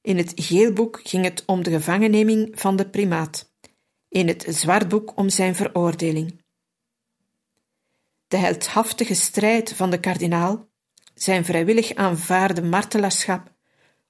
In 0.00 0.16
het 0.16 0.32
geelboek 0.36 1.00
ging 1.02 1.24
het 1.24 1.42
om 1.46 1.62
de 1.62 1.70
gevangenneming 1.70 2.60
van 2.60 2.76
de 2.76 2.88
primaat, 2.88 3.52
in 4.08 4.28
het 4.28 4.46
zwartboek 4.48 5.16
om 5.16 5.28
zijn 5.28 5.54
veroordeling. 5.54 6.42
De 8.28 8.36
heldhaftige 8.36 9.14
strijd 9.14 9.72
van 9.72 9.90
de 9.90 10.00
kardinaal, 10.00 10.68
zijn 11.14 11.44
vrijwillig 11.44 11.94
aanvaarde 11.94 12.62
martelaarschap, 12.62 13.53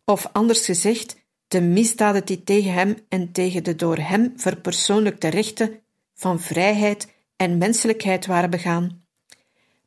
of 0.04 0.28
anders 0.32 0.64
gezegd, 0.64 1.16
de 1.48 1.60
misdaden 1.60 2.24
die 2.24 2.44
tegen 2.44 2.72
hem 2.72 2.96
en 3.08 3.32
tegen 3.32 3.64
de 3.64 3.76
door 3.76 3.98
hem 3.98 4.32
verpersoonlijkte 4.36 5.28
rechten 5.28 5.80
van 6.14 6.40
vrijheid 6.40 7.12
en 7.36 7.58
menselijkheid 7.58 8.26
waren 8.26 8.50
begaan, 8.50 9.06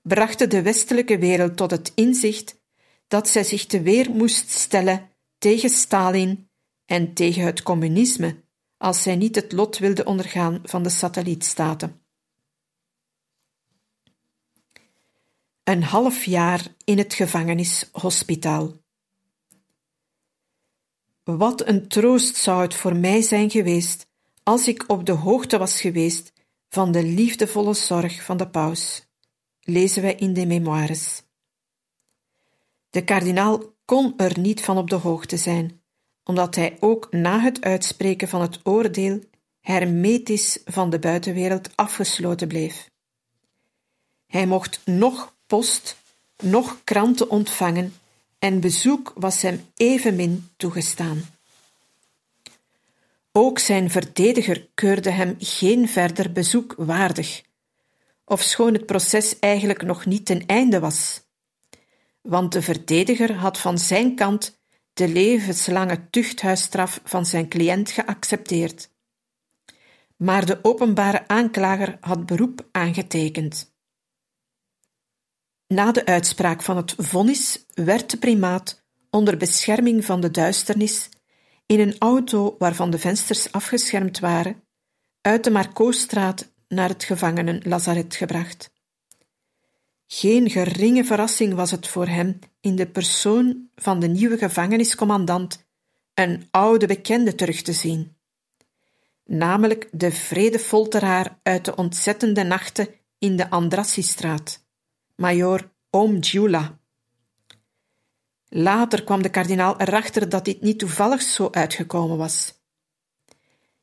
brachten 0.02 0.50
de 0.50 0.62
westelijke 0.62 1.18
wereld 1.18 1.58
tot 1.58 1.72
het 1.72 1.92
inzicht 1.96 2.60
dat 3.08 3.28
zij 3.28 3.44
zich 3.44 3.66
te 3.66 3.82
weer 3.82 4.12
moest 4.12 4.50
stellen 4.50 5.10
tegen 5.38 5.70
Stalin 5.70 6.50
en 6.86 7.14
tegen 7.14 7.44
het 7.44 7.64
communisme, 7.64 8.44
als 8.78 9.02
zij 9.02 9.16
niet 9.16 9.36
het 9.36 9.52
lot 9.52 9.78
wilde 9.78 10.06
ondergaan 10.06 10.60
van 10.64 10.84
de 10.84 10.90
satellietstaten. 10.90 12.02
Een 15.64 15.84
half 15.84 16.24
jaar 16.24 16.68
in 16.84 16.98
het 16.98 17.14
gevangenishospitaal. 17.14 18.74
Wat 21.36 21.68
een 21.68 21.88
troost 21.88 22.36
zou 22.36 22.62
het 22.62 22.74
voor 22.74 22.96
mij 22.96 23.22
zijn 23.22 23.50
geweest 23.50 24.08
als 24.44 24.68
ik 24.68 24.84
op 24.88 25.06
de 25.06 25.12
hoogte 25.12 25.58
was 25.58 25.82
geweest 25.82 26.34
van 26.70 26.92
de 26.92 27.04
liefdevolle 27.04 27.74
zorg 27.74 28.24
van 28.24 28.38
de 28.38 28.48
paus, 28.48 29.08
lezen 29.62 30.02
wij 30.02 30.16
in 30.16 30.34
de 30.34 30.46
memoires. 30.46 31.24
De 32.90 33.04
kardinaal 33.04 33.64
kon 33.86 34.14
er 34.18 34.40
niet 34.40 34.62
van 34.62 34.78
op 34.78 34.90
de 34.90 34.96
hoogte 34.96 35.38
zijn, 35.38 35.82
omdat 36.24 36.56
hij 36.56 36.78
ook 36.80 37.08
na 37.12 37.40
het 37.40 37.62
uitspreken 37.62 38.28
van 38.28 38.42
het 38.42 38.60
oordeel 38.64 39.20
hermetisch 39.60 40.60
van 40.66 40.90
de 40.90 41.00
buitenwereld 41.00 41.70
afgesloten 41.76 42.48
bleef. 42.48 42.90
Hij 44.28 44.46
mocht 44.46 44.82
nog 44.86 45.36
post, 45.48 45.98
nog 46.38 46.82
kranten 46.84 47.30
ontvangen 47.30 47.94
en 48.40 48.60
bezoek 48.60 49.14
was 49.16 49.42
hem 49.42 49.66
evenmin 49.76 50.50
toegestaan. 50.58 51.26
Ook 53.32 53.60
zijn 53.60 53.90
verdediger 53.90 54.70
keurde 54.74 55.10
hem 55.10 55.36
geen 55.40 55.90
verder 55.90 56.32
bezoek 56.32 56.74
waardig, 56.78 57.42
ofschoon 58.26 58.74
het 58.74 58.86
proces 58.86 59.40
eigenlijk 59.40 59.82
nog 59.82 60.06
niet 60.06 60.26
ten 60.26 60.46
einde 60.46 60.80
was. 60.80 61.22
Want 62.22 62.52
de 62.52 62.62
verdediger 62.62 63.34
had 63.34 63.58
van 63.58 63.78
zijn 63.78 64.16
kant 64.16 64.60
de 64.94 65.08
levenslange 65.08 66.10
tuchthuisstraf 66.10 67.00
van 67.04 67.26
zijn 67.26 67.50
cliënt 67.50 67.92
geaccepteerd. 67.92 68.90
Maar 70.16 70.46
de 70.46 70.60
openbare 70.62 71.28
aanklager 71.28 71.98
had 72.02 72.26
beroep 72.26 72.68
aangetekend. 72.72 73.77
Na 75.68 75.92
de 75.92 76.06
uitspraak 76.06 76.62
van 76.62 76.78
het 76.78 76.94
vonnis 76.98 77.66
werd 77.74 78.12
de 78.12 78.18
primaat, 78.18 78.86
onder 79.10 79.38
bescherming 79.38 80.06
van 80.06 80.22
de 80.22 80.32
duisternis, 80.32 81.10
in 81.66 81.80
een 81.80 81.96
auto 82.00 82.56
waarvan 82.58 82.90
de 82.90 83.00
vensters 83.00 83.52
afgeschermd 83.52 84.20
waren, 84.20 84.64
uit 85.22 85.44
de 85.44 85.52
Marcostraat 85.52 86.52
naar 86.68 86.90
het 86.90 87.04
gevangenen-lazaret 87.04 88.16
gebracht. 88.16 88.72
Geen 90.08 90.50
geringe 90.50 91.04
verrassing 91.04 91.54
was 91.54 91.72
het 91.72 91.88
voor 91.88 92.08
hem 92.08 92.40
in 92.62 92.76
de 92.76 92.88
persoon 92.88 93.70
van 93.76 94.00
de 94.00 94.08
nieuwe 94.08 94.38
gevangeniscommandant 94.38 95.66
een 96.14 96.48
oude 96.52 96.88
bekende 96.88 97.36
terug 97.36 97.62
te 97.62 97.74
zien, 97.74 98.18
namelijk 99.26 99.90
de 99.92 100.12
vredefolteraar 100.12 101.40
uit 101.44 101.66
de 101.66 101.76
ontzettende 101.76 102.44
nachten 102.44 102.88
in 103.20 103.36
de 103.36 103.50
Andrassistraat, 103.50 104.67
major 105.18 105.72
Oom 105.90 106.24
Giula. 106.24 106.80
Later 108.50 109.04
kwam 109.04 109.22
de 109.22 109.30
kardinaal 109.30 109.80
erachter 109.80 110.30
dat 110.30 110.46
dit 110.46 110.62
niet 110.62 110.80
toevallig 110.80 111.22
zo 111.22 111.48
uitgekomen 111.52 112.18
was. 112.18 112.54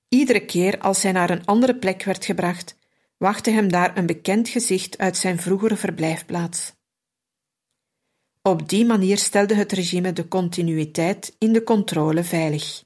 Iedere 0.08 0.44
keer 0.44 0.78
als 0.78 1.02
hij 1.02 1.12
naar 1.12 1.30
een 1.30 1.44
andere 1.44 1.78
plek 1.78 2.02
werd 2.02 2.24
gebracht, 2.24 2.76
wachtte 3.16 3.50
hem 3.50 3.68
daar 3.68 3.96
een 3.96 4.06
bekend 4.06 4.48
gezicht 4.48 4.98
uit 4.98 5.16
zijn 5.16 5.38
vroegere 5.38 5.76
verblijfplaats. 5.76 6.72
Op 8.42 8.68
die 8.68 8.86
manier 8.86 9.18
stelde 9.18 9.54
het 9.54 9.72
regime 9.72 10.12
de 10.12 10.28
continuïteit 10.28 11.36
in 11.38 11.52
de 11.52 11.62
controle 11.62 12.24
veilig. 12.24 12.84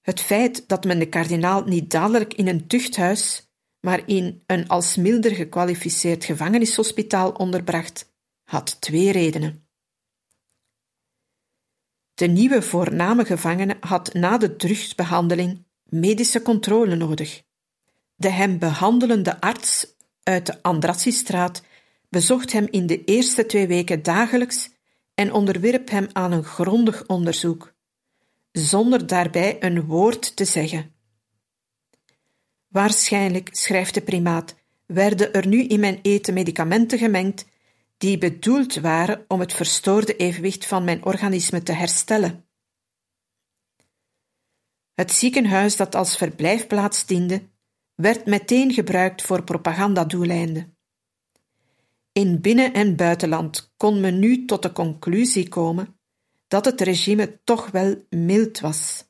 Het 0.00 0.20
feit 0.20 0.68
dat 0.68 0.84
men 0.84 0.98
de 0.98 1.08
kardinaal 1.08 1.64
niet 1.64 1.90
dadelijk 1.90 2.34
in 2.34 2.48
een 2.48 2.66
tuchthuis, 2.66 3.45
maar 3.86 4.02
in 4.06 4.42
een 4.46 4.68
als 4.68 4.96
milder 4.96 5.34
gekwalificeerd 5.34 6.24
gevangenishospitaal 6.24 7.30
onderbracht, 7.30 8.12
had 8.44 8.80
twee 8.80 9.12
redenen. 9.12 9.66
De 12.14 12.26
nieuwe 12.26 12.62
voorname 12.62 13.24
gevangene 13.24 13.76
had 13.80 14.14
na 14.14 14.38
de 14.38 14.56
drugsbehandeling 14.56 15.64
medische 15.84 16.42
controle 16.42 16.96
nodig. 16.96 17.42
De 18.14 18.28
hem 18.28 18.58
behandelende 18.58 19.40
arts 19.40 19.94
uit 20.22 20.46
de 20.46 20.62
Andrassistraat 20.62 21.62
bezocht 22.08 22.52
hem 22.52 22.66
in 22.70 22.86
de 22.86 23.04
eerste 23.04 23.46
twee 23.46 23.66
weken 23.66 24.02
dagelijks 24.02 24.70
en 25.14 25.32
onderwierp 25.32 25.90
hem 25.90 26.08
aan 26.12 26.32
een 26.32 26.44
grondig 26.44 27.06
onderzoek, 27.06 27.74
zonder 28.52 29.06
daarbij 29.06 29.56
een 29.60 29.84
woord 29.84 30.36
te 30.36 30.44
zeggen. 30.44 30.95
Waarschijnlijk, 32.76 33.48
schrijft 33.52 33.94
de 33.94 34.00
primaat, 34.00 34.54
werden 34.86 35.32
er 35.32 35.46
nu 35.46 35.62
in 35.62 35.80
mijn 35.80 35.98
eten 36.02 36.34
medicamenten 36.34 36.98
gemengd 36.98 37.46
die 37.96 38.18
bedoeld 38.18 38.74
waren 38.74 39.24
om 39.28 39.40
het 39.40 39.52
verstoorde 39.52 40.16
evenwicht 40.16 40.66
van 40.66 40.84
mijn 40.84 41.04
organisme 41.04 41.62
te 41.62 41.72
herstellen. 41.72 42.48
Het 44.94 45.12
ziekenhuis 45.12 45.76
dat 45.76 45.94
als 45.94 46.16
verblijfplaats 46.16 47.06
diende, 47.06 47.42
werd 47.94 48.26
meteen 48.26 48.72
gebruikt 48.72 49.22
voor 49.22 49.44
propagandadoeleinden. 49.44 50.76
In 52.12 52.40
binnen- 52.40 52.72
en 52.72 52.96
buitenland 52.96 53.72
kon 53.76 54.00
men 54.00 54.18
nu 54.18 54.44
tot 54.44 54.62
de 54.62 54.72
conclusie 54.72 55.48
komen 55.48 55.98
dat 56.48 56.64
het 56.64 56.80
regime 56.80 57.40
toch 57.44 57.70
wel 57.70 58.06
mild 58.10 58.60
was. 58.60 59.04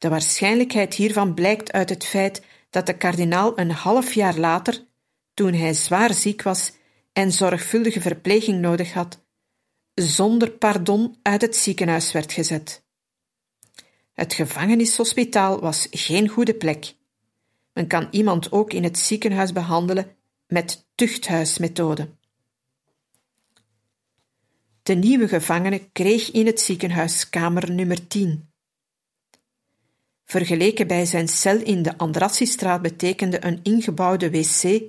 De 0.00 0.08
waarschijnlijkheid 0.08 0.94
hiervan 0.94 1.34
blijkt 1.34 1.72
uit 1.72 1.88
het 1.88 2.04
feit 2.04 2.42
dat 2.70 2.86
de 2.86 2.96
kardinaal 2.96 3.58
een 3.58 3.70
half 3.70 4.12
jaar 4.12 4.38
later, 4.38 4.84
toen 5.34 5.52
hij 5.52 5.74
zwaar 5.74 6.14
ziek 6.14 6.42
was 6.42 6.72
en 7.12 7.32
zorgvuldige 7.32 8.00
verpleging 8.00 8.60
nodig 8.60 8.92
had, 8.92 9.24
zonder 9.94 10.50
pardon 10.50 11.18
uit 11.22 11.40
het 11.40 11.56
ziekenhuis 11.56 12.12
werd 12.12 12.32
gezet. 12.32 12.84
Het 14.12 14.34
gevangenishospitaal 14.34 15.60
was 15.60 15.86
geen 15.90 16.28
goede 16.28 16.54
plek. 16.54 16.94
Men 17.72 17.86
kan 17.86 18.08
iemand 18.10 18.52
ook 18.52 18.72
in 18.72 18.84
het 18.84 18.98
ziekenhuis 18.98 19.52
behandelen 19.52 20.16
met 20.46 20.86
tuchthuismethode. 20.94 22.08
De 24.82 24.94
nieuwe 24.94 25.28
gevangene 25.28 25.90
kreeg 25.92 26.30
in 26.30 26.46
het 26.46 26.60
ziekenhuis 26.60 27.28
kamer 27.28 27.70
nummer 27.70 28.06
10. 28.06 28.49
Vergeleken 30.30 30.86
bij 30.86 31.04
zijn 31.04 31.28
cel 31.28 31.56
in 31.56 31.82
de 31.82 31.98
Andrassistraat 31.98 32.82
betekende 32.82 33.44
een 33.44 33.60
ingebouwde 33.62 34.30
wc 34.30 34.82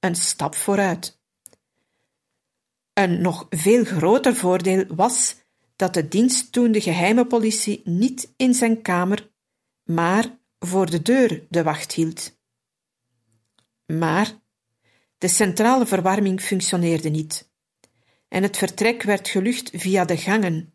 een 0.00 0.14
stap 0.14 0.54
vooruit. 0.54 1.20
Een 2.92 3.20
nog 3.20 3.46
veel 3.50 3.84
groter 3.84 4.36
voordeel 4.36 4.84
was 4.88 5.36
dat 5.76 5.94
de 5.94 6.08
dienst 6.08 6.52
toen 6.52 6.72
de 6.72 6.80
geheime 6.80 7.26
politie 7.26 7.80
niet 7.84 8.32
in 8.36 8.54
zijn 8.54 8.82
kamer, 8.82 9.30
maar 9.84 10.38
voor 10.58 10.90
de 10.90 11.02
deur 11.02 11.46
de 11.48 11.62
wacht 11.62 11.92
hield. 11.92 12.38
Maar 13.86 14.40
de 15.18 15.28
centrale 15.28 15.86
verwarming 15.86 16.40
functioneerde 16.40 17.08
niet 17.08 17.50
en 18.28 18.42
het 18.42 18.56
vertrek 18.56 19.02
werd 19.02 19.28
gelucht 19.28 19.70
via 19.72 20.04
de 20.04 20.16
gangen, 20.16 20.74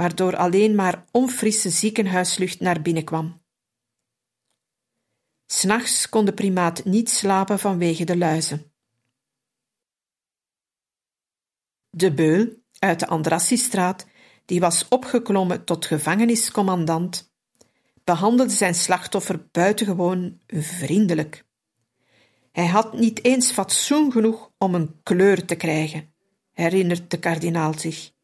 waardoor 0.00 0.36
alleen 0.36 0.74
maar 0.74 1.04
onfrisse 1.10 1.70
ziekenhuislucht 1.70 2.60
naar 2.60 2.82
binnen 2.82 3.04
kwam. 3.04 3.42
S'nachts 5.46 6.08
kon 6.08 6.24
de 6.24 6.32
primaat 6.32 6.84
niet 6.84 7.10
slapen 7.10 7.58
vanwege 7.58 8.04
de 8.04 8.16
luizen. 8.16 8.72
De 11.90 12.14
beul 12.14 12.62
uit 12.78 13.00
de 13.00 13.06
Andrassistraat, 13.06 14.06
die 14.44 14.60
was 14.60 14.88
opgeklommen 14.88 15.64
tot 15.64 15.86
gevangeniscommandant, 15.86 17.32
behandelde 18.04 18.52
zijn 18.52 18.74
slachtoffer 18.74 19.48
buitengewoon 19.50 20.40
vriendelijk. 20.46 21.44
Hij 22.52 22.66
had 22.66 22.92
niet 22.92 23.24
eens 23.24 23.50
fatsoen 23.50 24.12
genoeg 24.12 24.52
om 24.58 24.74
een 24.74 25.00
kleur 25.02 25.44
te 25.44 25.54
krijgen, 25.54 26.14
herinnert 26.52 27.10
de 27.10 27.18
kardinaal 27.18 27.78
zich. 27.78 28.18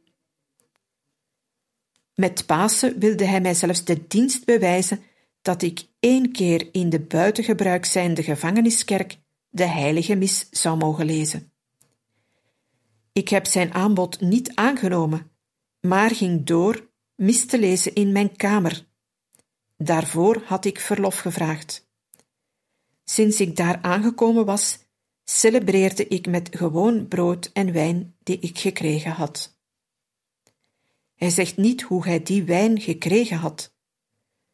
Met 2.16 2.46
Pasen 2.46 2.98
wilde 2.98 3.24
hij 3.24 3.40
mij 3.40 3.54
zelfs 3.54 3.84
de 3.84 4.06
dienst 4.06 4.44
bewijzen 4.44 5.02
dat 5.42 5.62
ik 5.62 5.86
één 6.00 6.32
keer 6.32 6.68
in 6.72 6.90
de 6.90 7.00
buitengebruik 7.00 7.84
zijnde 7.84 8.22
gevangeniskerk 8.22 9.18
de 9.48 9.64
heilige 9.64 10.14
mis 10.14 10.48
zou 10.50 10.76
mogen 10.76 11.06
lezen. 11.06 11.52
Ik 13.12 13.28
heb 13.28 13.46
zijn 13.46 13.74
aanbod 13.74 14.20
niet 14.20 14.54
aangenomen, 14.54 15.30
maar 15.80 16.10
ging 16.10 16.44
door 16.44 16.90
mis 17.14 17.46
te 17.46 17.58
lezen 17.58 17.94
in 17.94 18.12
mijn 18.12 18.36
kamer. 18.36 18.86
Daarvoor 19.76 20.42
had 20.44 20.64
ik 20.64 20.80
verlof 20.80 21.18
gevraagd. 21.18 21.88
Sinds 23.04 23.40
ik 23.40 23.56
daar 23.56 23.78
aangekomen 23.82 24.44
was, 24.44 24.78
celebreerde 25.24 26.08
ik 26.08 26.26
met 26.26 26.56
gewoon 26.56 27.08
brood 27.08 27.50
en 27.52 27.72
wijn 27.72 28.16
die 28.22 28.38
ik 28.38 28.58
gekregen 28.58 29.10
had. 29.10 29.55
Hij 31.16 31.30
zegt 31.30 31.56
niet 31.56 31.82
hoe 31.82 32.04
hij 32.04 32.22
die 32.22 32.44
wijn 32.44 32.80
gekregen 32.80 33.36
had. 33.36 33.74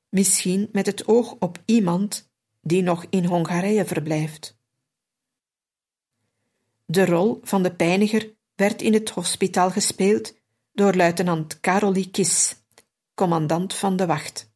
Misschien 0.09 0.69
met 0.73 0.87
het 0.87 1.07
oog 1.07 1.37
op 1.39 1.63
iemand 1.65 2.31
die 2.61 2.83
nog 2.83 3.07
in 3.11 3.25
Hongarije 3.25 3.85
verblijft. 3.85 4.59
De 6.85 7.05
rol 7.05 7.41
van 7.43 7.63
de 7.63 7.75
pijniger 7.75 8.35
werd 8.55 8.83
in 8.83 8.93
het 8.93 9.11
hospitaal 9.11 9.71
gespeeld 9.71 10.35
door 10.73 10.95
luitenant 10.95 11.61
Karoli 11.61 12.11
Kis, 12.11 12.57
commandant 13.15 13.75
van 13.75 13.97
de 13.97 14.07
wacht. 14.07 14.51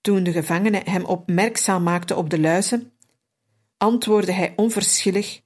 Toen 0.00 0.22
de 0.22 0.32
gevangene 0.32 0.82
hem 0.84 1.04
opmerkzaam 1.04 1.82
maakte 1.82 2.16
op 2.16 2.30
de 2.30 2.40
luizen, 2.40 2.92
antwoordde 3.76 4.32
hij 4.32 4.52
onverschillig: 4.56 5.40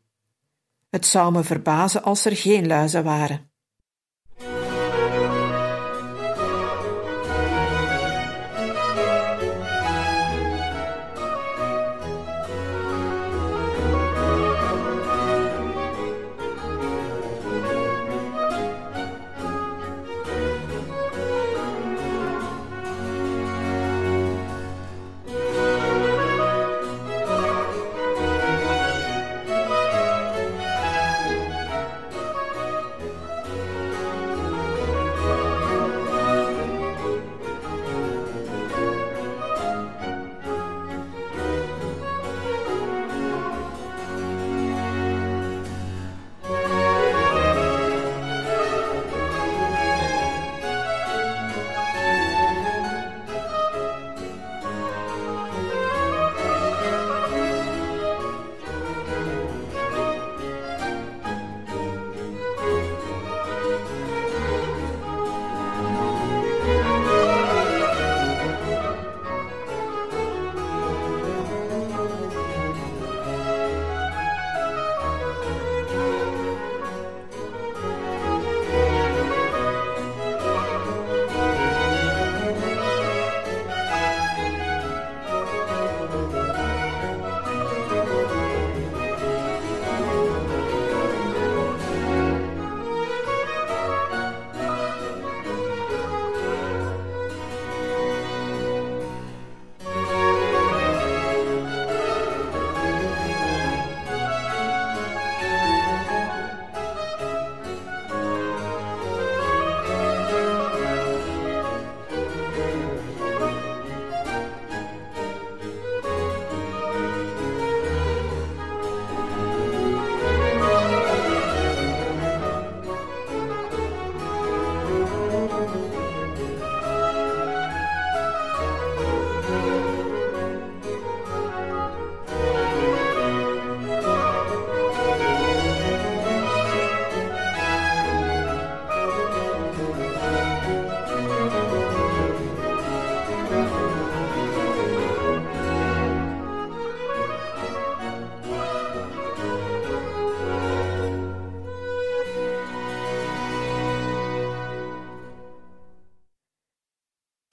Het 0.90 1.06
zou 1.06 1.32
me 1.32 1.44
verbazen 1.44 2.02
als 2.02 2.24
er 2.24 2.36
geen 2.36 2.66
luizen 2.66 3.04
waren. 3.04 3.50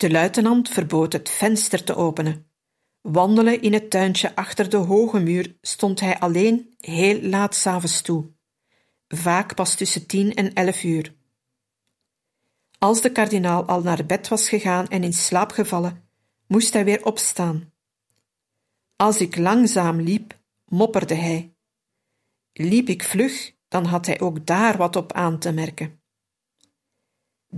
De 0.01 0.11
luitenant 0.11 0.69
verbood 0.69 1.13
het 1.13 1.29
venster 1.29 1.83
te 1.83 1.95
openen. 1.95 2.51
Wandelen 3.01 3.61
in 3.61 3.73
het 3.73 3.89
tuintje 3.89 4.35
achter 4.35 4.69
de 4.69 4.77
hoge 4.77 5.19
muur 5.19 5.57
stond 5.61 5.99
hij 5.99 6.19
alleen 6.19 6.75
heel 6.77 7.21
laat 7.21 7.55
s'avonds 7.55 8.01
toe. 8.01 8.31
vaak 9.07 9.55
pas 9.55 9.75
tussen 9.75 10.07
tien 10.07 10.33
en 10.33 10.53
elf 10.53 10.83
uur. 10.83 11.15
Als 12.77 13.01
de 13.01 13.11
kardinaal 13.11 13.65
al 13.65 13.81
naar 13.81 14.05
bed 14.05 14.27
was 14.27 14.49
gegaan 14.49 14.87
en 14.87 15.03
in 15.03 15.13
slaap 15.13 15.51
gevallen, 15.51 16.09
moest 16.47 16.73
hij 16.73 16.85
weer 16.85 17.05
opstaan. 17.05 17.73
Als 18.95 19.21
ik 19.21 19.37
langzaam 19.37 20.01
liep, 20.01 20.39
mopperde 20.65 21.15
hij. 21.15 21.55
Liep 22.53 22.87
ik 22.87 23.03
vlug, 23.03 23.53
dan 23.67 23.85
had 23.85 24.05
hij 24.05 24.19
ook 24.19 24.45
daar 24.45 24.77
wat 24.77 24.95
op 24.95 25.13
aan 25.13 25.39
te 25.39 25.51
merken. 25.51 26.00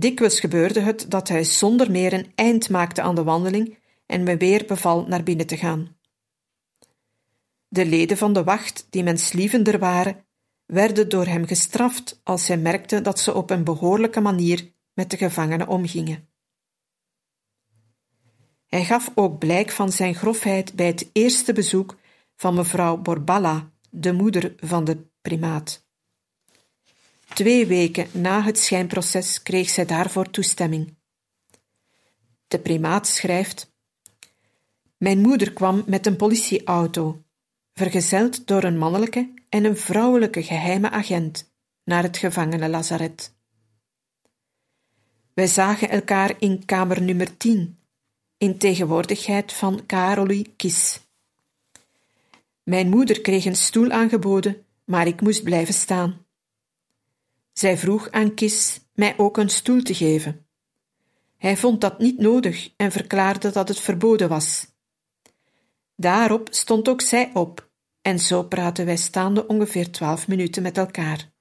Dikwijls 0.04 0.40
gebeurde 0.40 0.80
het 0.80 1.10
dat 1.10 1.28
hij 1.28 1.44
zonder 1.44 1.90
meer 1.90 2.12
een 2.12 2.32
eind 2.34 2.70
maakte 2.70 3.02
aan 3.02 3.14
de 3.14 3.22
wandeling 3.22 3.78
en 4.06 4.22
me 4.22 4.36
weer 4.36 4.64
beval 4.66 5.06
naar 5.06 5.22
binnen 5.22 5.46
te 5.46 5.56
gaan. 5.56 5.96
De 7.68 7.86
leden 7.86 8.16
van 8.16 8.32
de 8.32 8.44
wacht, 8.44 8.86
die 8.90 9.02
menslievender 9.02 9.78
waren, 9.78 10.24
werden 10.66 11.08
door 11.08 11.26
hem 11.26 11.46
gestraft 11.46 12.20
als 12.24 12.44
zij 12.44 12.56
merkten 12.56 13.02
dat 13.02 13.20
ze 13.20 13.34
op 13.34 13.50
een 13.50 13.64
behoorlijke 13.64 14.20
manier 14.20 14.72
met 14.92 15.10
de 15.10 15.16
gevangenen 15.16 15.68
omgingen. 15.68 16.28
Hij 18.66 18.84
gaf 18.84 19.10
ook 19.14 19.38
blijk 19.38 19.70
van 19.70 19.92
zijn 19.92 20.14
grofheid 20.14 20.74
bij 20.74 20.86
het 20.86 21.10
eerste 21.12 21.52
bezoek 21.52 21.96
van 22.36 22.54
mevrouw 22.54 22.96
Borballa, 22.96 23.70
de 23.90 24.12
moeder 24.12 24.54
van 24.56 24.84
de 24.84 25.06
primaat. 25.20 25.83
Twee 27.34 27.66
weken 27.66 28.08
na 28.12 28.42
het 28.42 28.58
schijnproces 28.58 29.42
kreeg 29.42 29.68
zij 29.68 29.84
daarvoor 29.84 30.30
toestemming. 30.30 30.94
De 32.48 32.58
primaat 32.58 33.06
schrijft: 33.06 33.72
Mijn 34.96 35.18
moeder 35.18 35.52
kwam 35.52 35.82
met 35.86 36.06
een 36.06 36.16
politieauto, 36.16 37.22
vergezeld 37.72 38.46
door 38.46 38.64
een 38.64 38.78
mannelijke 38.78 39.32
en 39.48 39.64
een 39.64 39.76
vrouwelijke 39.76 40.42
geheime 40.42 40.90
agent, 40.90 41.52
naar 41.84 42.02
het 42.02 42.16
gevangenenlazaret. 42.16 43.34
Wij 45.32 45.46
zagen 45.46 45.88
elkaar 45.88 46.34
in 46.38 46.64
kamer 46.64 47.02
nummer 47.02 47.36
10, 47.36 47.78
in 48.36 48.58
tegenwoordigheid 48.58 49.52
van 49.52 49.86
Karoli 49.86 50.52
Kis. 50.56 51.00
Mijn 52.62 52.88
moeder 52.88 53.20
kreeg 53.20 53.44
een 53.44 53.56
stoel 53.56 53.90
aangeboden, 53.90 54.64
maar 54.84 55.06
ik 55.06 55.20
moest 55.20 55.42
blijven 55.42 55.74
staan. 55.74 56.23
Zij 57.54 57.78
vroeg 57.78 58.10
aan 58.10 58.34
Kis 58.34 58.80
mij 58.94 59.14
ook 59.18 59.36
een 59.36 59.48
stoel 59.48 59.82
te 59.82 59.94
geven. 59.94 60.46
Hij 61.36 61.56
vond 61.56 61.80
dat 61.80 61.98
niet 61.98 62.18
nodig 62.18 62.70
en 62.76 62.92
verklaarde 62.92 63.50
dat 63.50 63.68
het 63.68 63.80
verboden 63.80 64.28
was. 64.28 64.66
Daarop 65.96 66.48
stond 66.50 66.88
ook 66.88 67.00
zij 67.00 67.30
op, 67.34 67.70
en 68.02 68.18
zo 68.18 68.42
praten 68.42 68.84
wij 68.84 68.96
staande 68.96 69.46
ongeveer 69.46 69.90
twaalf 69.90 70.28
minuten 70.28 70.62
met 70.62 70.78
elkaar. 70.78 71.32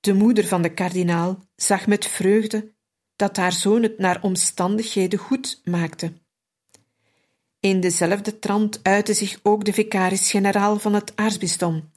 De 0.00 0.14
moeder 0.14 0.46
van 0.46 0.62
de 0.62 0.74
kardinaal 0.74 1.38
zag 1.56 1.86
met 1.86 2.06
vreugde 2.06 2.74
dat 3.16 3.36
haar 3.36 3.52
zoon 3.52 3.82
het 3.82 3.98
naar 3.98 4.22
omstandigheden 4.22 5.18
goed 5.18 5.60
maakte. 5.64 6.12
In 7.60 7.80
dezelfde 7.80 8.38
trant 8.38 8.80
uitte 8.82 9.14
zich 9.14 9.40
ook 9.42 9.64
de 9.64 9.72
vicaris-generaal 9.72 10.78
van 10.78 10.94
het 10.94 11.16
aartsbisdom, 11.16 11.90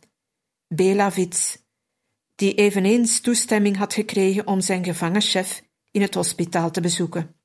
Bela 0.68 1.12
Wits, 1.12 1.65
die 2.36 2.54
eveneens 2.54 3.20
toestemming 3.20 3.78
had 3.78 3.94
gekregen 3.94 4.48
om 4.48 4.62
zijn 4.62 4.84
gevangenchef 4.84 5.64
in 5.92 6.02
het 6.02 6.14
hospitaal 6.14 6.72
te 6.72 6.82
bezoeken. 6.82 7.36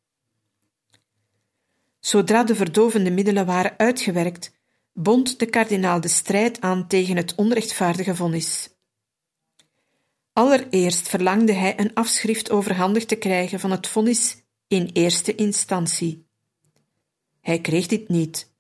Zodra 2.01 2.45
de 2.45 2.55
verdovende 2.55 3.11
middelen 3.11 3.47
waren 3.47 3.79
uitgewerkt, 3.79 4.53
bond 4.93 5.39
de 5.39 5.47
kardinaal 5.47 6.01
de 6.01 6.09
strijd 6.09 6.61
aan 6.61 6.87
tegen 6.87 7.17
het 7.17 7.35
onrechtvaardige 7.35 8.15
vonnis. 8.15 8.71
Allereerst 10.33 11.09
verlangde 11.09 11.53
hij 11.53 11.79
een 11.79 11.95
afschrift 11.95 12.51
overhandigd 12.51 13.09
te 13.09 13.17
krijgen 13.17 13.61
van 13.61 13.71
het 13.71 13.87
vonnis 13.87 14.43
in 14.69 14.91
eerste 14.93 15.35
instantie. 15.35 16.27
Hij 17.41 17.61
kreeg 17.61 17.87
dit 17.87 18.09
niet. 18.09 18.53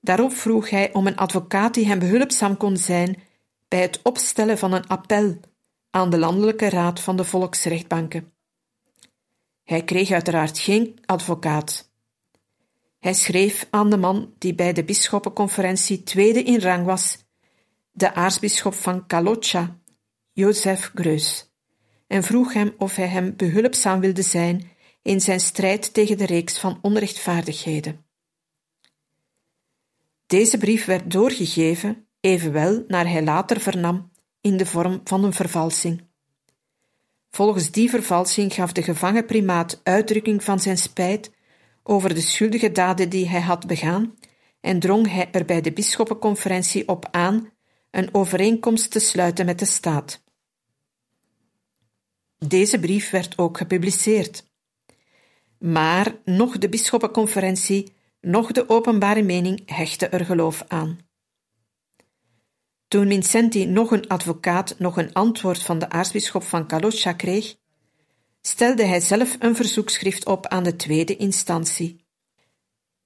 Daarop 0.00 0.32
vroeg 0.32 0.70
hij 0.70 0.92
om 0.92 1.06
een 1.06 1.16
advocaat 1.16 1.74
die 1.74 1.86
hem 1.86 1.98
behulpzaam 1.98 2.56
kon 2.56 2.76
zijn 2.76 3.22
bij 3.74 3.82
het 3.82 4.00
opstellen 4.02 4.58
van 4.58 4.72
een 4.72 4.86
appel 4.86 5.40
aan 5.90 6.10
de 6.10 6.18
Landelijke 6.18 6.68
Raad 6.68 7.00
van 7.00 7.16
de 7.16 7.24
Volksrechtbanken. 7.24 8.32
Hij 9.64 9.84
kreeg 9.84 10.10
uiteraard 10.10 10.58
geen 10.58 10.98
advocaat. 11.06 11.92
Hij 12.98 13.14
schreef 13.14 13.66
aan 13.70 13.90
de 13.90 13.96
man 13.96 14.34
die 14.38 14.54
bij 14.54 14.72
de 14.72 14.84
bisschoppenconferentie 14.84 16.02
tweede 16.02 16.42
in 16.42 16.60
rang 16.60 16.86
was, 16.86 17.18
de 17.92 18.14
aartsbisschop 18.14 18.74
van 18.74 19.06
Kalocsa, 19.06 19.78
Jozef 20.32 20.90
Greus, 20.94 21.50
en 22.06 22.22
vroeg 22.22 22.52
hem 22.52 22.74
of 22.78 22.96
hij 22.96 23.08
hem 23.08 23.36
behulpzaam 23.36 24.00
wilde 24.00 24.22
zijn 24.22 24.70
in 25.02 25.20
zijn 25.20 25.40
strijd 25.40 25.94
tegen 25.94 26.18
de 26.18 26.26
reeks 26.26 26.58
van 26.58 26.78
onrechtvaardigheden. 26.82 28.06
Deze 30.26 30.58
brief 30.58 30.84
werd 30.84 31.10
doorgegeven, 31.10 32.03
evenwel, 32.24 32.84
naar 32.88 33.08
hij 33.08 33.22
later 33.22 33.60
vernam, 33.60 34.10
in 34.40 34.56
de 34.56 34.66
vorm 34.66 35.00
van 35.04 35.24
een 35.24 35.32
vervalsing. 35.32 36.02
Volgens 37.30 37.70
die 37.70 37.90
vervalsing 37.90 38.54
gaf 38.54 38.72
de 38.72 38.82
gevangen 38.82 39.26
primaat 39.26 39.80
uitdrukking 39.82 40.44
van 40.44 40.60
zijn 40.60 40.78
spijt 40.78 41.30
over 41.82 42.14
de 42.14 42.20
schuldige 42.20 42.72
daden 42.72 43.08
die 43.08 43.28
hij 43.28 43.40
had 43.40 43.66
begaan 43.66 44.14
en 44.60 44.78
drong 44.80 45.10
hij 45.10 45.28
er 45.32 45.44
bij 45.44 45.60
de 45.60 45.72
bisschoppenconferentie 45.72 46.88
op 46.88 47.08
aan 47.10 47.50
een 47.90 48.14
overeenkomst 48.14 48.90
te 48.90 48.98
sluiten 48.98 49.46
met 49.46 49.58
de 49.58 49.64
staat. 49.64 50.22
Deze 52.38 52.78
brief 52.78 53.10
werd 53.10 53.38
ook 53.38 53.56
gepubliceerd. 53.56 54.52
Maar 55.58 56.16
nog 56.24 56.58
de 56.58 56.68
bisschoppenconferentie, 56.68 57.92
nog 58.20 58.52
de 58.52 58.68
openbare 58.68 59.22
mening 59.22 59.62
hechten 59.70 60.12
er 60.12 60.24
geloof 60.24 60.64
aan. 60.68 60.98
Toen 62.94 63.08
Vincenti 63.08 63.66
nog 63.66 63.90
een 63.90 64.08
advocaat 64.08 64.74
nog 64.78 64.96
een 64.96 65.12
antwoord 65.12 65.62
van 65.62 65.78
de 65.78 65.90
aartsbisschop 65.90 66.42
van 66.42 66.66
Caloccia 66.66 67.12
kreeg, 67.12 67.54
stelde 68.40 68.84
hij 68.84 69.00
zelf 69.00 69.36
een 69.38 69.56
verzoekschrift 69.56 70.26
op 70.26 70.46
aan 70.46 70.62
de 70.62 70.76
tweede 70.76 71.16
instantie. 71.16 72.04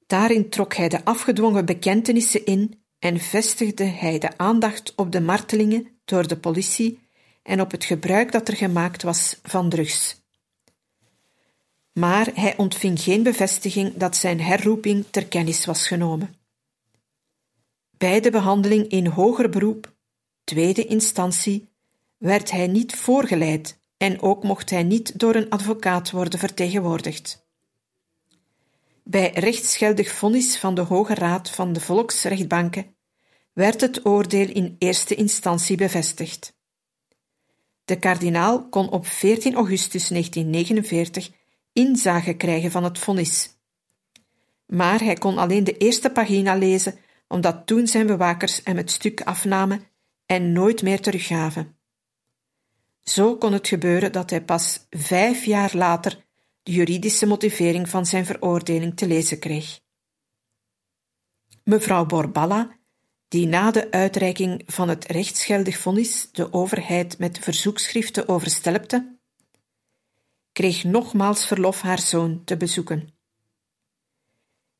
Daarin 0.06 0.50
trok 0.50 0.74
hij 0.74 0.88
de 0.88 1.04
afgedwongen 1.04 1.64
bekentenissen 1.64 2.44
in 2.44 2.82
en 2.98 3.20
vestigde 3.20 3.84
hij 3.84 4.18
de 4.18 4.38
aandacht 4.38 4.92
op 4.96 5.12
de 5.12 5.20
martelingen 5.20 5.88
door 6.04 6.26
de 6.26 6.38
politie 6.38 6.98
en 7.42 7.60
op 7.60 7.70
het 7.70 7.84
gebruik 7.84 8.32
dat 8.32 8.48
er 8.48 8.56
gemaakt 8.56 9.02
was 9.02 9.38
van 9.42 9.68
drugs. 9.68 10.20
Maar 11.92 12.30
hij 12.34 12.56
ontving 12.56 13.00
geen 13.00 13.22
bevestiging 13.22 13.94
dat 13.94 14.16
zijn 14.16 14.40
herroeping 14.40 15.04
ter 15.10 15.26
kennis 15.26 15.64
was 15.64 15.86
genomen. 15.86 16.34
Bij 17.98 18.20
de 18.20 18.30
behandeling 18.30 18.88
in 18.88 19.06
hoger 19.06 19.48
beroep, 19.48 19.94
tweede 20.44 20.84
instantie, 20.84 21.68
werd 22.16 22.50
hij 22.50 22.66
niet 22.66 22.96
voorgeleid 22.96 23.80
en 23.96 24.22
ook 24.22 24.42
mocht 24.42 24.70
hij 24.70 24.82
niet 24.82 25.18
door 25.18 25.34
een 25.34 25.50
advocaat 25.50 26.10
worden 26.10 26.38
vertegenwoordigd. 26.38 27.46
Bij 29.04 29.30
rechtsgeldig 29.34 30.12
vonnis 30.12 30.58
van 30.58 30.74
de 30.74 30.80
Hoge 30.80 31.14
Raad 31.14 31.50
van 31.50 31.72
de 31.72 31.80
Volksrechtbanken 31.80 32.96
werd 33.52 33.80
het 33.80 34.06
oordeel 34.06 34.48
in 34.48 34.76
eerste 34.78 35.14
instantie 35.14 35.76
bevestigd. 35.76 36.56
De 37.84 37.98
kardinaal 37.98 38.68
kon 38.68 38.90
op 38.90 39.06
14 39.06 39.54
augustus 39.54 40.08
1949 40.08 41.30
inzage 41.72 42.34
krijgen 42.34 42.70
van 42.70 42.84
het 42.84 42.98
vonnis. 42.98 43.50
Maar 44.66 45.00
hij 45.00 45.14
kon 45.14 45.38
alleen 45.38 45.64
de 45.64 45.76
eerste 45.76 46.10
pagina 46.10 46.54
lezen, 46.54 46.98
omdat 47.28 47.66
toen 47.66 47.86
zijn 47.86 48.06
bewakers 48.06 48.60
hem 48.64 48.76
het 48.76 48.90
stuk 48.90 49.20
afnamen 49.20 49.86
en 50.26 50.52
nooit 50.52 50.82
meer 50.82 51.00
teruggaven. 51.00 51.76
Zo 53.02 53.36
kon 53.36 53.52
het 53.52 53.68
gebeuren 53.68 54.12
dat 54.12 54.30
hij 54.30 54.44
pas 54.44 54.86
vijf 54.90 55.44
jaar 55.44 55.70
later 55.74 56.26
de 56.62 56.72
juridische 56.72 57.26
motivering 57.26 57.88
van 57.88 58.06
zijn 58.06 58.26
veroordeling 58.26 58.96
te 58.96 59.06
lezen 59.06 59.38
kreeg. 59.38 59.80
Mevrouw 61.64 62.06
Borballa 62.06 62.78
die 63.28 63.46
na 63.46 63.70
de 63.70 63.90
uitreiking 63.90 64.62
van 64.66 64.88
het 64.88 65.04
rechtsgeldig 65.04 65.78
vonnis 65.78 66.28
de 66.32 66.52
overheid 66.52 67.18
met 67.18 67.38
verzoekschriften 67.38 68.28
overstelpte, 68.28 69.18
kreeg 70.52 70.84
nogmaals 70.84 71.46
verlof 71.46 71.80
haar 71.80 71.98
zoon 71.98 72.44
te 72.44 72.56
bezoeken. 72.56 73.17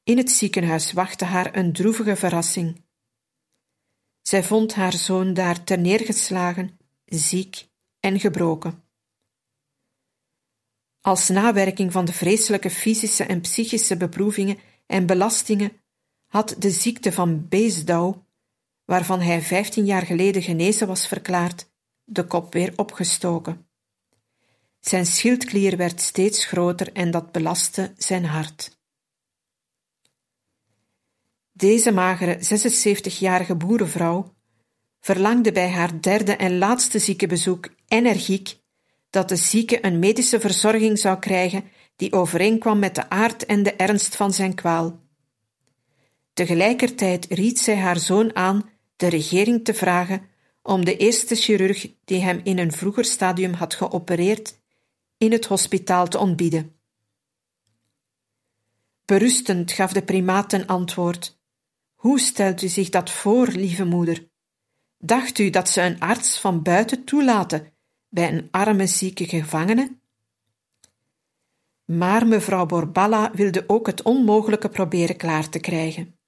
In 0.08 0.16
het 0.16 0.30
ziekenhuis 0.30 0.92
wachtte 0.92 1.24
haar 1.24 1.56
een 1.56 1.72
droevige 1.72 2.16
verrassing. 2.16 2.84
Zij 4.22 4.42
vond 4.42 4.74
haar 4.74 4.92
zoon 4.92 5.34
daar 5.34 5.64
terneergeslagen, 5.64 6.78
ziek 7.04 7.68
en 8.00 8.20
gebroken. 8.20 8.82
Als 11.00 11.28
nawerking 11.28 11.92
van 11.92 12.04
de 12.04 12.12
vreselijke 12.12 12.70
fysische 12.70 13.24
en 13.24 13.40
psychische 13.40 13.96
beproevingen 13.96 14.58
en 14.86 15.06
belastingen 15.06 15.72
had 16.26 16.54
de 16.58 16.70
ziekte 16.70 17.12
van 17.12 17.48
Beesdauw 17.48 18.26
waarvan 18.84 19.20
hij 19.20 19.42
vijftien 19.42 19.84
jaar 19.84 20.06
geleden 20.06 20.42
genezen 20.42 20.86
was 20.86 21.08
verklaard, 21.08 21.70
de 22.04 22.24
kop 22.24 22.52
weer 22.52 22.72
opgestoken. 22.76 23.68
Zijn 24.80 25.06
schildklier 25.06 25.76
werd 25.76 26.00
steeds 26.00 26.44
groter 26.44 26.92
en 26.92 27.10
dat 27.10 27.32
belastte 27.32 27.94
zijn 27.96 28.24
hart. 28.24 28.77
Deze 31.58 31.92
magere 31.92 32.38
76-jarige 32.38 33.54
boerenvrouw 33.54 34.34
verlangde 35.00 35.52
bij 35.52 35.68
haar 35.68 36.00
derde 36.00 36.32
en 36.36 36.58
laatste 36.58 36.98
ziekenbezoek 36.98 37.68
energiek 37.88 38.58
dat 39.10 39.28
de 39.28 39.36
zieke 39.36 39.84
een 39.84 39.98
medische 39.98 40.40
verzorging 40.40 40.98
zou 40.98 41.18
krijgen 41.18 41.64
die 41.96 42.12
overeenkwam 42.12 42.78
met 42.78 42.94
de 42.94 43.10
aard 43.10 43.46
en 43.46 43.62
de 43.62 43.72
ernst 43.72 44.16
van 44.16 44.32
zijn 44.32 44.54
kwaal. 44.54 45.00
Tegelijkertijd 46.32 47.26
ried 47.26 47.58
zij 47.58 47.76
haar 47.76 47.98
zoon 47.98 48.36
aan 48.36 48.70
de 48.96 49.08
regering 49.08 49.64
te 49.64 49.74
vragen 49.74 50.22
om 50.62 50.84
de 50.84 50.96
eerste 50.96 51.34
chirurg 51.34 51.90
die 52.04 52.20
hem 52.20 52.40
in 52.42 52.58
een 52.58 52.72
vroeger 52.72 53.04
stadium 53.04 53.52
had 53.52 53.74
geopereerd 53.74 54.58
in 55.16 55.32
het 55.32 55.46
hospitaal 55.46 56.08
te 56.08 56.18
ontbieden. 56.18 56.76
Berustend 59.04 59.72
gaf 59.72 59.92
de 59.92 60.02
primaat 60.02 60.48
ten 60.48 60.66
antwoord: 60.66 61.37
Hoe 61.98 62.18
stelt 62.20 62.62
u 62.62 62.68
zich 62.68 62.88
dat 62.88 63.10
voor, 63.10 63.46
lieve 63.46 63.84
moeder? 63.84 64.28
Dacht 64.98 65.38
u 65.38 65.50
dat 65.50 65.68
ze 65.68 65.82
een 65.82 66.00
arts 66.00 66.40
van 66.40 66.62
buiten 66.62 67.04
toelaten 67.04 67.72
bij 68.08 68.32
een 68.32 68.48
arme 68.50 68.86
zieke 68.86 69.26
gevangene? 69.28 69.98
Maar 71.84 72.26
mevrouw 72.26 72.66
Borballa 72.66 73.30
wilde 73.34 73.64
ook 73.66 73.86
het 73.86 74.02
onmogelijke 74.02 74.68
proberen 74.68 75.16
klaar 75.16 75.48
te 75.48 75.58
krijgen. 75.58 76.18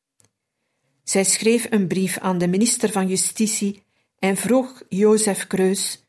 Zij 1.03 1.25
schreef 1.25 1.67
een 1.71 1.87
brief 1.87 2.19
aan 2.19 2.39
de 2.39 2.49
minister 2.49 2.93
van 2.93 3.09
Justitie 3.09 3.83
en 4.19 4.37
vroeg 4.37 4.83
Jozef 4.89 5.47
Kreus, 5.47 6.07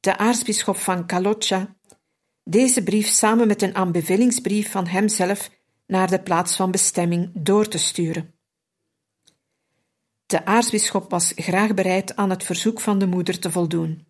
de 0.00 0.16
aartsbisschop 0.16 0.76
van 0.76 1.06
Kalocca, 1.06 1.76
deze 2.44 2.82
brief 2.82 3.06
samen 3.06 3.46
met 3.46 3.62
een 3.62 3.74
aanbevelingsbrief 3.74 4.70
van 4.70 4.86
hemzelf 4.86 5.50
naar 5.86 6.10
de 6.10 6.22
plaats 6.22 6.56
van 6.56 6.70
bestemming 6.70 7.30
door 7.34 7.68
te 7.68 7.78
sturen. 7.78 8.33
De 10.26 10.44
aartsbisschop 10.44 11.10
was 11.10 11.32
graag 11.36 11.74
bereid 11.74 12.16
aan 12.16 12.30
het 12.30 12.44
verzoek 12.44 12.80
van 12.80 12.98
de 12.98 13.06
moeder 13.06 13.38
te 13.38 13.50
voldoen. 13.50 14.06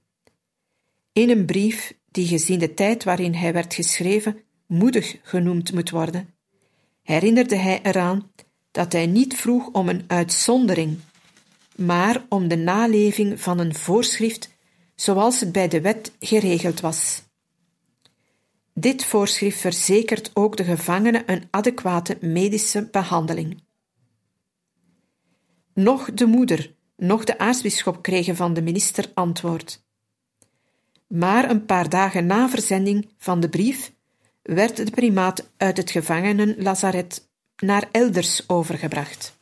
In 1.12 1.30
een 1.30 1.44
brief, 1.44 1.94
die 2.10 2.26
gezien 2.26 2.58
de 2.58 2.74
tijd 2.74 3.04
waarin 3.04 3.34
hij 3.34 3.52
werd 3.52 3.74
geschreven, 3.74 4.36
moedig 4.66 5.16
genoemd 5.22 5.72
moet 5.72 5.90
worden, 5.90 6.34
herinnerde 7.02 7.56
hij 7.56 7.80
eraan 7.82 8.30
dat 8.70 8.92
hij 8.92 9.06
niet 9.06 9.34
vroeg 9.34 9.68
om 9.72 9.88
een 9.88 10.04
uitzondering, 10.06 10.98
maar 11.76 12.24
om 12.28 12.48
de 12.48 12.56
naleving 12.56 13.40
van 13.40 13.58
een 13.58 13.74
voorschrift 13.74 14.52
zoals 14.94 15.40
het 15.40 15.52
bij 15.52 15.68
de 15.68 15.80
wet 15.80 16.12
geregeld 16.20 16.80
was. 16.80 17.22
Dit 18.74 19.04
voorschrift 19.04 19.60
verzekert 19.60 20.30
ook 20.34 20.56
de 20.56 20.64
gevangenen 20.64 21.22
een 21.26 21.48
adequate 21.50 22.18
medische 22.20 22.88
behandeling. 22.90 23.63
Nog 25.74 26.12
de 26.12 26.26
moeder, 26.26 26.74
nog 26.96 27.24
de 27.24 27.38
aartsbisschop 27.38 28.02
kregen 28.02 28.36
van 28.36 28.54
de 28.54 28.62
minister 28.62 29.10
antwoord. 29.14 29.82
Maar 31.06 31.50
een 31.50 31.64
paar 31.64 31.88
dagen 31.88 32.26
na 32.26 32.48
verzending 32.48 33.08
van 33.18 33.40
de 33.40 33.48
brief 33.48 33.92
werd 34.42 34.76
de 34.76 34.90
primaat 34.90 35.50
uit 35.56 35.76
het 35.76 35.90
gevangenenlazaret 35.90 37.28
naar 37.56 37.88
elders 37.90 38.48
overgebracht. 38.48 39.38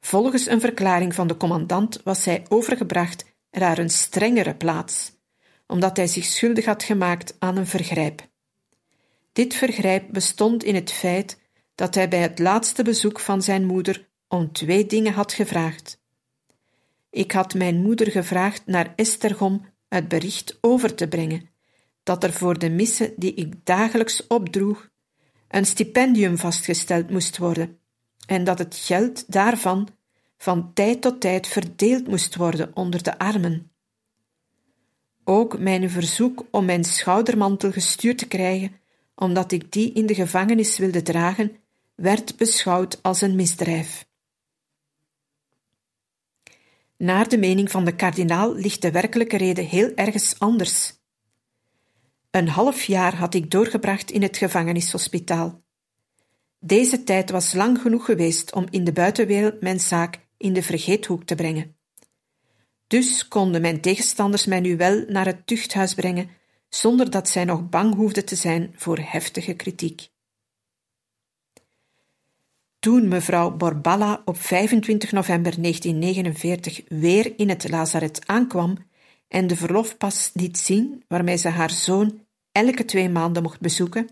Volgens 0.00 0.46
een 0.46 0.60
verklaring 0.60 1.14
van 1.14 1.26
de 1.26 1.36
commandant 1.36 2.00
was 2.04 2.24
hij 2.24 2.44
overgebracht 2.48 3.24
naar 3.50 3.78
een 3.78 3.90
strengere 3.90 4.54
plaats, 4.54 5.12
omdat 5.66 5.96
hij 5.96 6.06
zich 6.06 6.24
schuldig 6.24 6.64
had 6.64 6.82
gemaakt 6.82 7.36
aan 7.38 7.56
een 7.56 7.66
vergrijp. 7.66 8.28
Dit 9.32 9.54
vergrijp 9.54 10.04
bestond 10.10 10.64
in 10.64 10.74
het 10.74 10.92
feit 10.92 11.38
dat 11.74 11.94
hij 11.94 12.08
bij 12.08 12.18
het 12.18 12.38
laatste 12.38 12.82
bezoek 12.82 13.20
van 13.20 13.42
zijn 13.42 13.66
moeder 13.66 14.08
om 14.30 14.52
twee 14.52 14.86
dingen 14.86 15.12
had 15.12 15.32
gevraagd. 15.32 16.00
Ik 17.10 17.32
had 17.32 17.54
mijn 17.54 17.82
moeder 17.82 18.10
gevraagd 18.10 18.66
naar 18.66 18.92
Estergom 18.96 19.66
het 19.88 20.08
bericht 20.08 20.58
over 20.60 20.94
te 20.94 21.08
brengen 21.08 21.48
dat 22.02 22.24
er 22.24 22.32
voor 22.32 22.58
de 22.58 22.70
missen 22.70 23.12
die 23.16 23.34
ik 23.34 23.54
dagelijks 23.64 24.26
opdroeg 24.26 24.88
een 25.48 25.66
stipendium 25.66 26.36
vastgesteld 26.36 27.10
moest 27.10 27.38
worden 27.38 27.78
en 28.26 28.44
dat 28.44 28.58
het 28.58 28.74
geld 28.74 29.32
daarvan 29.32 29.88
van 30.38 30.72
tijd 30.74 31.00
tot 31.00 31.20
tijd 31.20 31.46
verdeeld 31.46 32.06
moest 32.06 32.36
worden 32.36 32.70
onder 32.74 33.02
de 33.02 33.18
armen. 33.18 33.70
Ook 35.24 35.58
mijn 35.58 35.90
verzoek 35.90 36.44
om 36.50 36.64
mijn 36.64 36.84
schoudermantel 36.84 37.72
gestuurd 37.72 38.18
te 38.18 38.28
krijgen, 38.28 38.72
omdat 39.14 39.52
ik 39.52 39.72
die 39.72 39.92
in 39.92 40.06
de 40.06 40.14
gevangenis 40.14 40.78
wilde 40.78 41.02
dragen, 41.02 41.56
werd 41.94 42.36
beschouwd 42.36 43.02
als 43.02 43.20
een 43.20 43.34
misdrijf. 43.34 44.08
Naar 47.00 47.28
de 47.28 47.38
mening 47.38 47.70
van 47.70 47.84
de 47.84 47.94
kardinaal 47.94 48.54
ligt 48.54 48.82
de 48.82 48.90
werkelijke 48.90 49.36
reden 49.36 49.64
heel 49.64 49.94
ergens 49.94 50.38
anders. 50.38 50.92
Een 52.30 52.48
half 52.48 52.82
jaar 52.82 53.16
had 53.16 53.34
ik 53.34 53.50
doorgebracht 53.50 54.10
in 54.10 54.22
het 54.22 54.36
gevangenishospitaal. 54.36 55.62
Deze 56.58 57.02
tijd 57.02 57.30
was 57.30 57.52
lang 57.52 57.80
genoeg 57.80 58.04
geweest 58.04 58.54
om 58.54 58.66
in 58.70 58.84
de 58.84 58.92
buitenwereld 58.92 59.60
mijn 59.60 59.80
zaak 59.80 60.18
in 60.36 60.52
de 60.52 60.62
vergeethoek 60.62 61.24
te 61.24 61.34
brengen. 61.34 61.76
Dus 62.86 63.28
konden 63.28 63.60
mijn 63.60 63.80
tegenstanders 63.80 64.46
mij 64.46 64.60
nu 64.60 64.76
wel 64.76 65.04
naar 65.08 65.26
het 65.26 65.46
tuchthuis 65.46 65.94
brengen, 65.94 66.28
zonder 66.68 67.10
dat 67.10 67.28
zij 67.28 67.44
nog 67.44 67.68
bang 67.68 67.94
hoefden 67.94 68.24
te 68.24 68.36
zijn 68.36 68.72
voor 68.76 68.98
heftige 68.98 69.54
kritiek. 69.54 70.08
Toen 72.80 73.08
mevrouw 73.08 73.50
Borballa 73.50 74.22
op 74.24 74.40
25 74.40 75.12
november 75.12 75.62
1949 75.62 76.80
weer 76.88 77.32
in 77.38 77.48
het 77.48 77.68
lazaret 77.68 78.26
aankwam 78.26 78.76
en 79.28 79.46
de 79.46 79.56
verlofpas 79.56 80.30
liet 80.34 80.58
zien 80.58 81.04
waarmee 81.08 81.36
ze 81.36 81.48
haar 81.48 81.70
zoon 81.70 82.26
elke 82.52 82.84
twee 82.84 83.08
maanden 83.08 83.42
mocht 83.42 83.60
bezoeken, 83.60 84.08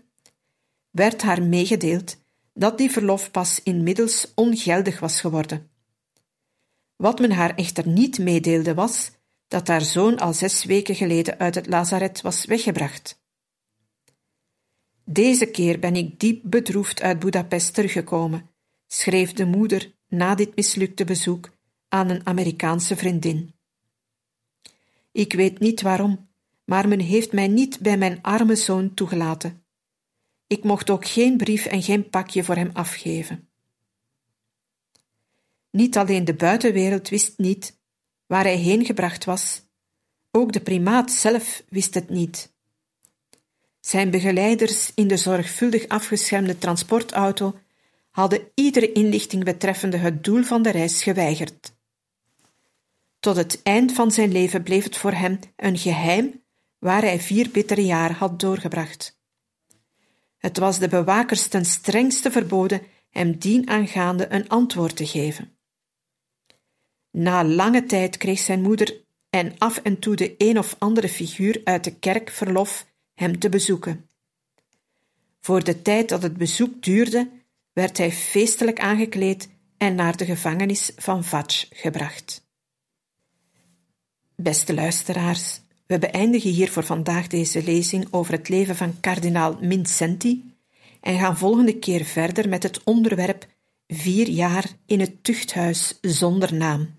werd 0.91 1.21
haar 1.21 1.43
meegedeeld 1.43 2.17
dat 2.53 2.77
die 2.77 2.91
verlofpas 2.91 3.63
inmiddels 3.63 4.31
ongeldig 4.35 4.99
was 4.99 5.21
geworden. 5.21 5.69
Wat 6.95 7.19
men 7.19 7.31
haar 7.31 7.55
echter 7.55 7.87
niet 7.87 8.19
meedeelde 8.19 8.73
was 8.73 9.11
dat 9.47 9.67
haar 9.67 9.81
zoon 9.81 10.17
al 10.19 10.33
zes 10.33 10.63
weken 10.63 10.95
geleden 10.95 11.39
uit 11.39 11.55
het 11.55 11.67
lazaret 11.67 12.21
was 12.21 12.45
weggebracht. 12.45 13.21
Deze 15.03 15.45
keer 15.45 15.79
ben 15.79 15.95
ik 15.95 16.19
diep 16.19 16.41
bedroefd 16.43 17.01
uit 17.01 17.19
Budapest 17.19 17.73
teruggekomen, 17.73 18.48
schreef 18.91 19.33
de 19.33 19.45
moeder 19.45 19.93
na 20.07 20.35
dit 20.35 20.55
mislukte 20.55 21.05
bezoek 21.05 21.49
aan 21.87 22.09
een 22.09 22.25
Amerikaanse 22.25 22.95
vriendin. 22.95 23.53
Ik 25.11 25.33
weet 25.33 25.59
niet 25.59 25.81
waarom, 25.81 26.29
maar 26.65 26.87
men 26.87 26.99
heeft 26.99 27.31
mij 27.31 27.47
niet 27.47 27.79
bij 27.79 27.97
mijn 27.97 28.21
arme 28.21 28.55
zoon 28.55 28.93
toegelaten. 28.93 29.63
Ik 30.47 30.63
mocht 30.63 30.89
ook 30.89 31.05
geen 31.05 31.37
brief 31.37 31.65
en 31.65 31.83
geen 31.83 32.09
pakje 32.09 32.43
voor 32.43 32.55
hem 32.55 32.69
afgeven. 32.73 33.49
Niet 35.71 35.97
alleen 35.97 36.25
de 36.25 36.33
buitenwereld 36.33 37.09
wist 37.09 37.37
niet 37.37 37.77
waar 38.25 38.43
hij 38.43 38.57
heen 38.57 38.85
gebracht 38.85 39.25
was, 39.25 39.61
ook 40.31 40.51
de 40.51 40.61
primaat 40.61 41.11
zelf 41.11 41.63
wist 41.69 41.93
het 41.93 42.09
niet. 42.09 42.53
Zijn 43.79 44.09
begeleiders 44.09 44.91
in 44.95 45.07
de 45.07 45.17
zorgvuldig 45.17 45.87
afgeschermde 45.87 46.57
transportauto 46.57 47.59
hadden 48.09 48.51
iedere 48.53 48.91
inlichting 48.91 49.43
betreffende 49.43 49.97
het 49.97 50.23
doel 50.23 50.43
van 50.43 50.61
de 50.61 50.69
reis 50.69 51.03
geweigerd. 51.03 51.77
Tot 53.19 53.35
het 53.35 53.63
eind 53.63 53.93
van 53.93 54.11
zijn 54.11 54.31
leven 54.31 54.63
bleef 54.63 54.83
het 54.83 54.97
voor 54.97 55.11
hem 55.11 55.39
een 55.55 55.77
geheim 55.77 56.43
waar 56.77 57.01
hij 57.01 57.19
vier 57.19 57.49
bittere 57.51 57.85
jaar 57.85 58.11
had 58.11 58.39
doorgebracht. 58.39 59.17
Het 60.37 60.57
was 60.57 60.79
de 60.79 60.87
bewakers 60.87 61.47
ten 61.47 61.65
strengste 61.65 62.31
verboden 62.31 62.81
hem 63.09 63.37
dienaangaande 63.37 64.27
een 64.29 64.49
antwoord 64.49 64.95
te 64.95 65.05
geven. 65.05 65.57
Na 67.11 67.43
lange 67.43 67.85
tijd 67.85 68.17
kreeg 68.17 68.39
zijn 68.39 68.61
moeder 68.61 69.01
en 69.29 69.57
af 69.57 69.77
en 69.77 69.99
toe 69.99 70.15
de 70.15 70.35
een 70.37 70.57
of 70.57 70.75
andere 70.77 71.09
figuur 71.09 71.61
uit 71.63 71.83
de 71.83 71.95
kerk 71.95 72.29
verlof 72.29 72.85
hem 73.13 73.39
te 73.39 73.49
bezoeken. 73.49 74.09
Voor 75.39 75.63
de 75.63 75.81
tijd 75.81 76.09
dat 76.09 76.23
het 76.23 76.37
bezoek 76.37 76.83
duurde, 76.83 77.29
werd 77.73 77.97
hij 77.97 78.11
feestelijk 78.11 78.79
aangekleed 78.79 79.49
en 79.77 79.95
naar 79.95 80.17
de 80.17 80.25
gevangenis 80.25 80.91
van 80.95 81.23
Vatsch 81.23 81.65
gebracht. 81.69 82.47
Beste 84.35 84.73
luisteraars, 84.73 85.61
we 85.85 85.99
beëindigen 85.99 86.51
hier 86.51 86.71
voor 86.71 86.83
vandaag 86.83 87.27
deze 87.27 87.63
lezing 87.63 88.07
over 88.11 88.33
het 88.33 88.49
leven 88.49 88.75
van 88.75 88.99
kardinaal 88.99 89.57
Mincenti 89.61 90.53
en 91.01 91.19
gaan 91.19 91.37
volgende 91.37 91.77
keer 91.79 92.05
verder 92.05 92.49
met 92.49 92.63
het 92.63 92.83
onderwerp 92.83 93.47
vier 93.87 94.29
jaar 94.29 94.65
in 94.85 94.99
het 94.99 95.23
tuchthuis 95.23 95.97
zonder 96.01 96.53
naam. 96.53 96.95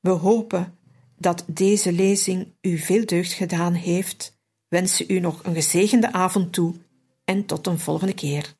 We 0.00 0.10
hopen 0.10 0.78
dat 1.18 1.44
deze 1.46 1.92
lezing 1.92 2.46
u 2.60 2.78
veel 2.78 3.06
deugd 3.06 3.32
gedaan 3.32 3.74
heeft, 3.74 4.38
wensen 4.68 5.06
u 5.08 5.20
nog 5.20 5.44
een 5.44 5.54
gezegende 5.54 6.12
avond 6.12 6.52
toe 6.52 6.74
en 7.24 7.46
tot 7.46 7.66
een 7.66 7.78
volgende 7.78 8.14
keer. 8.14 8.58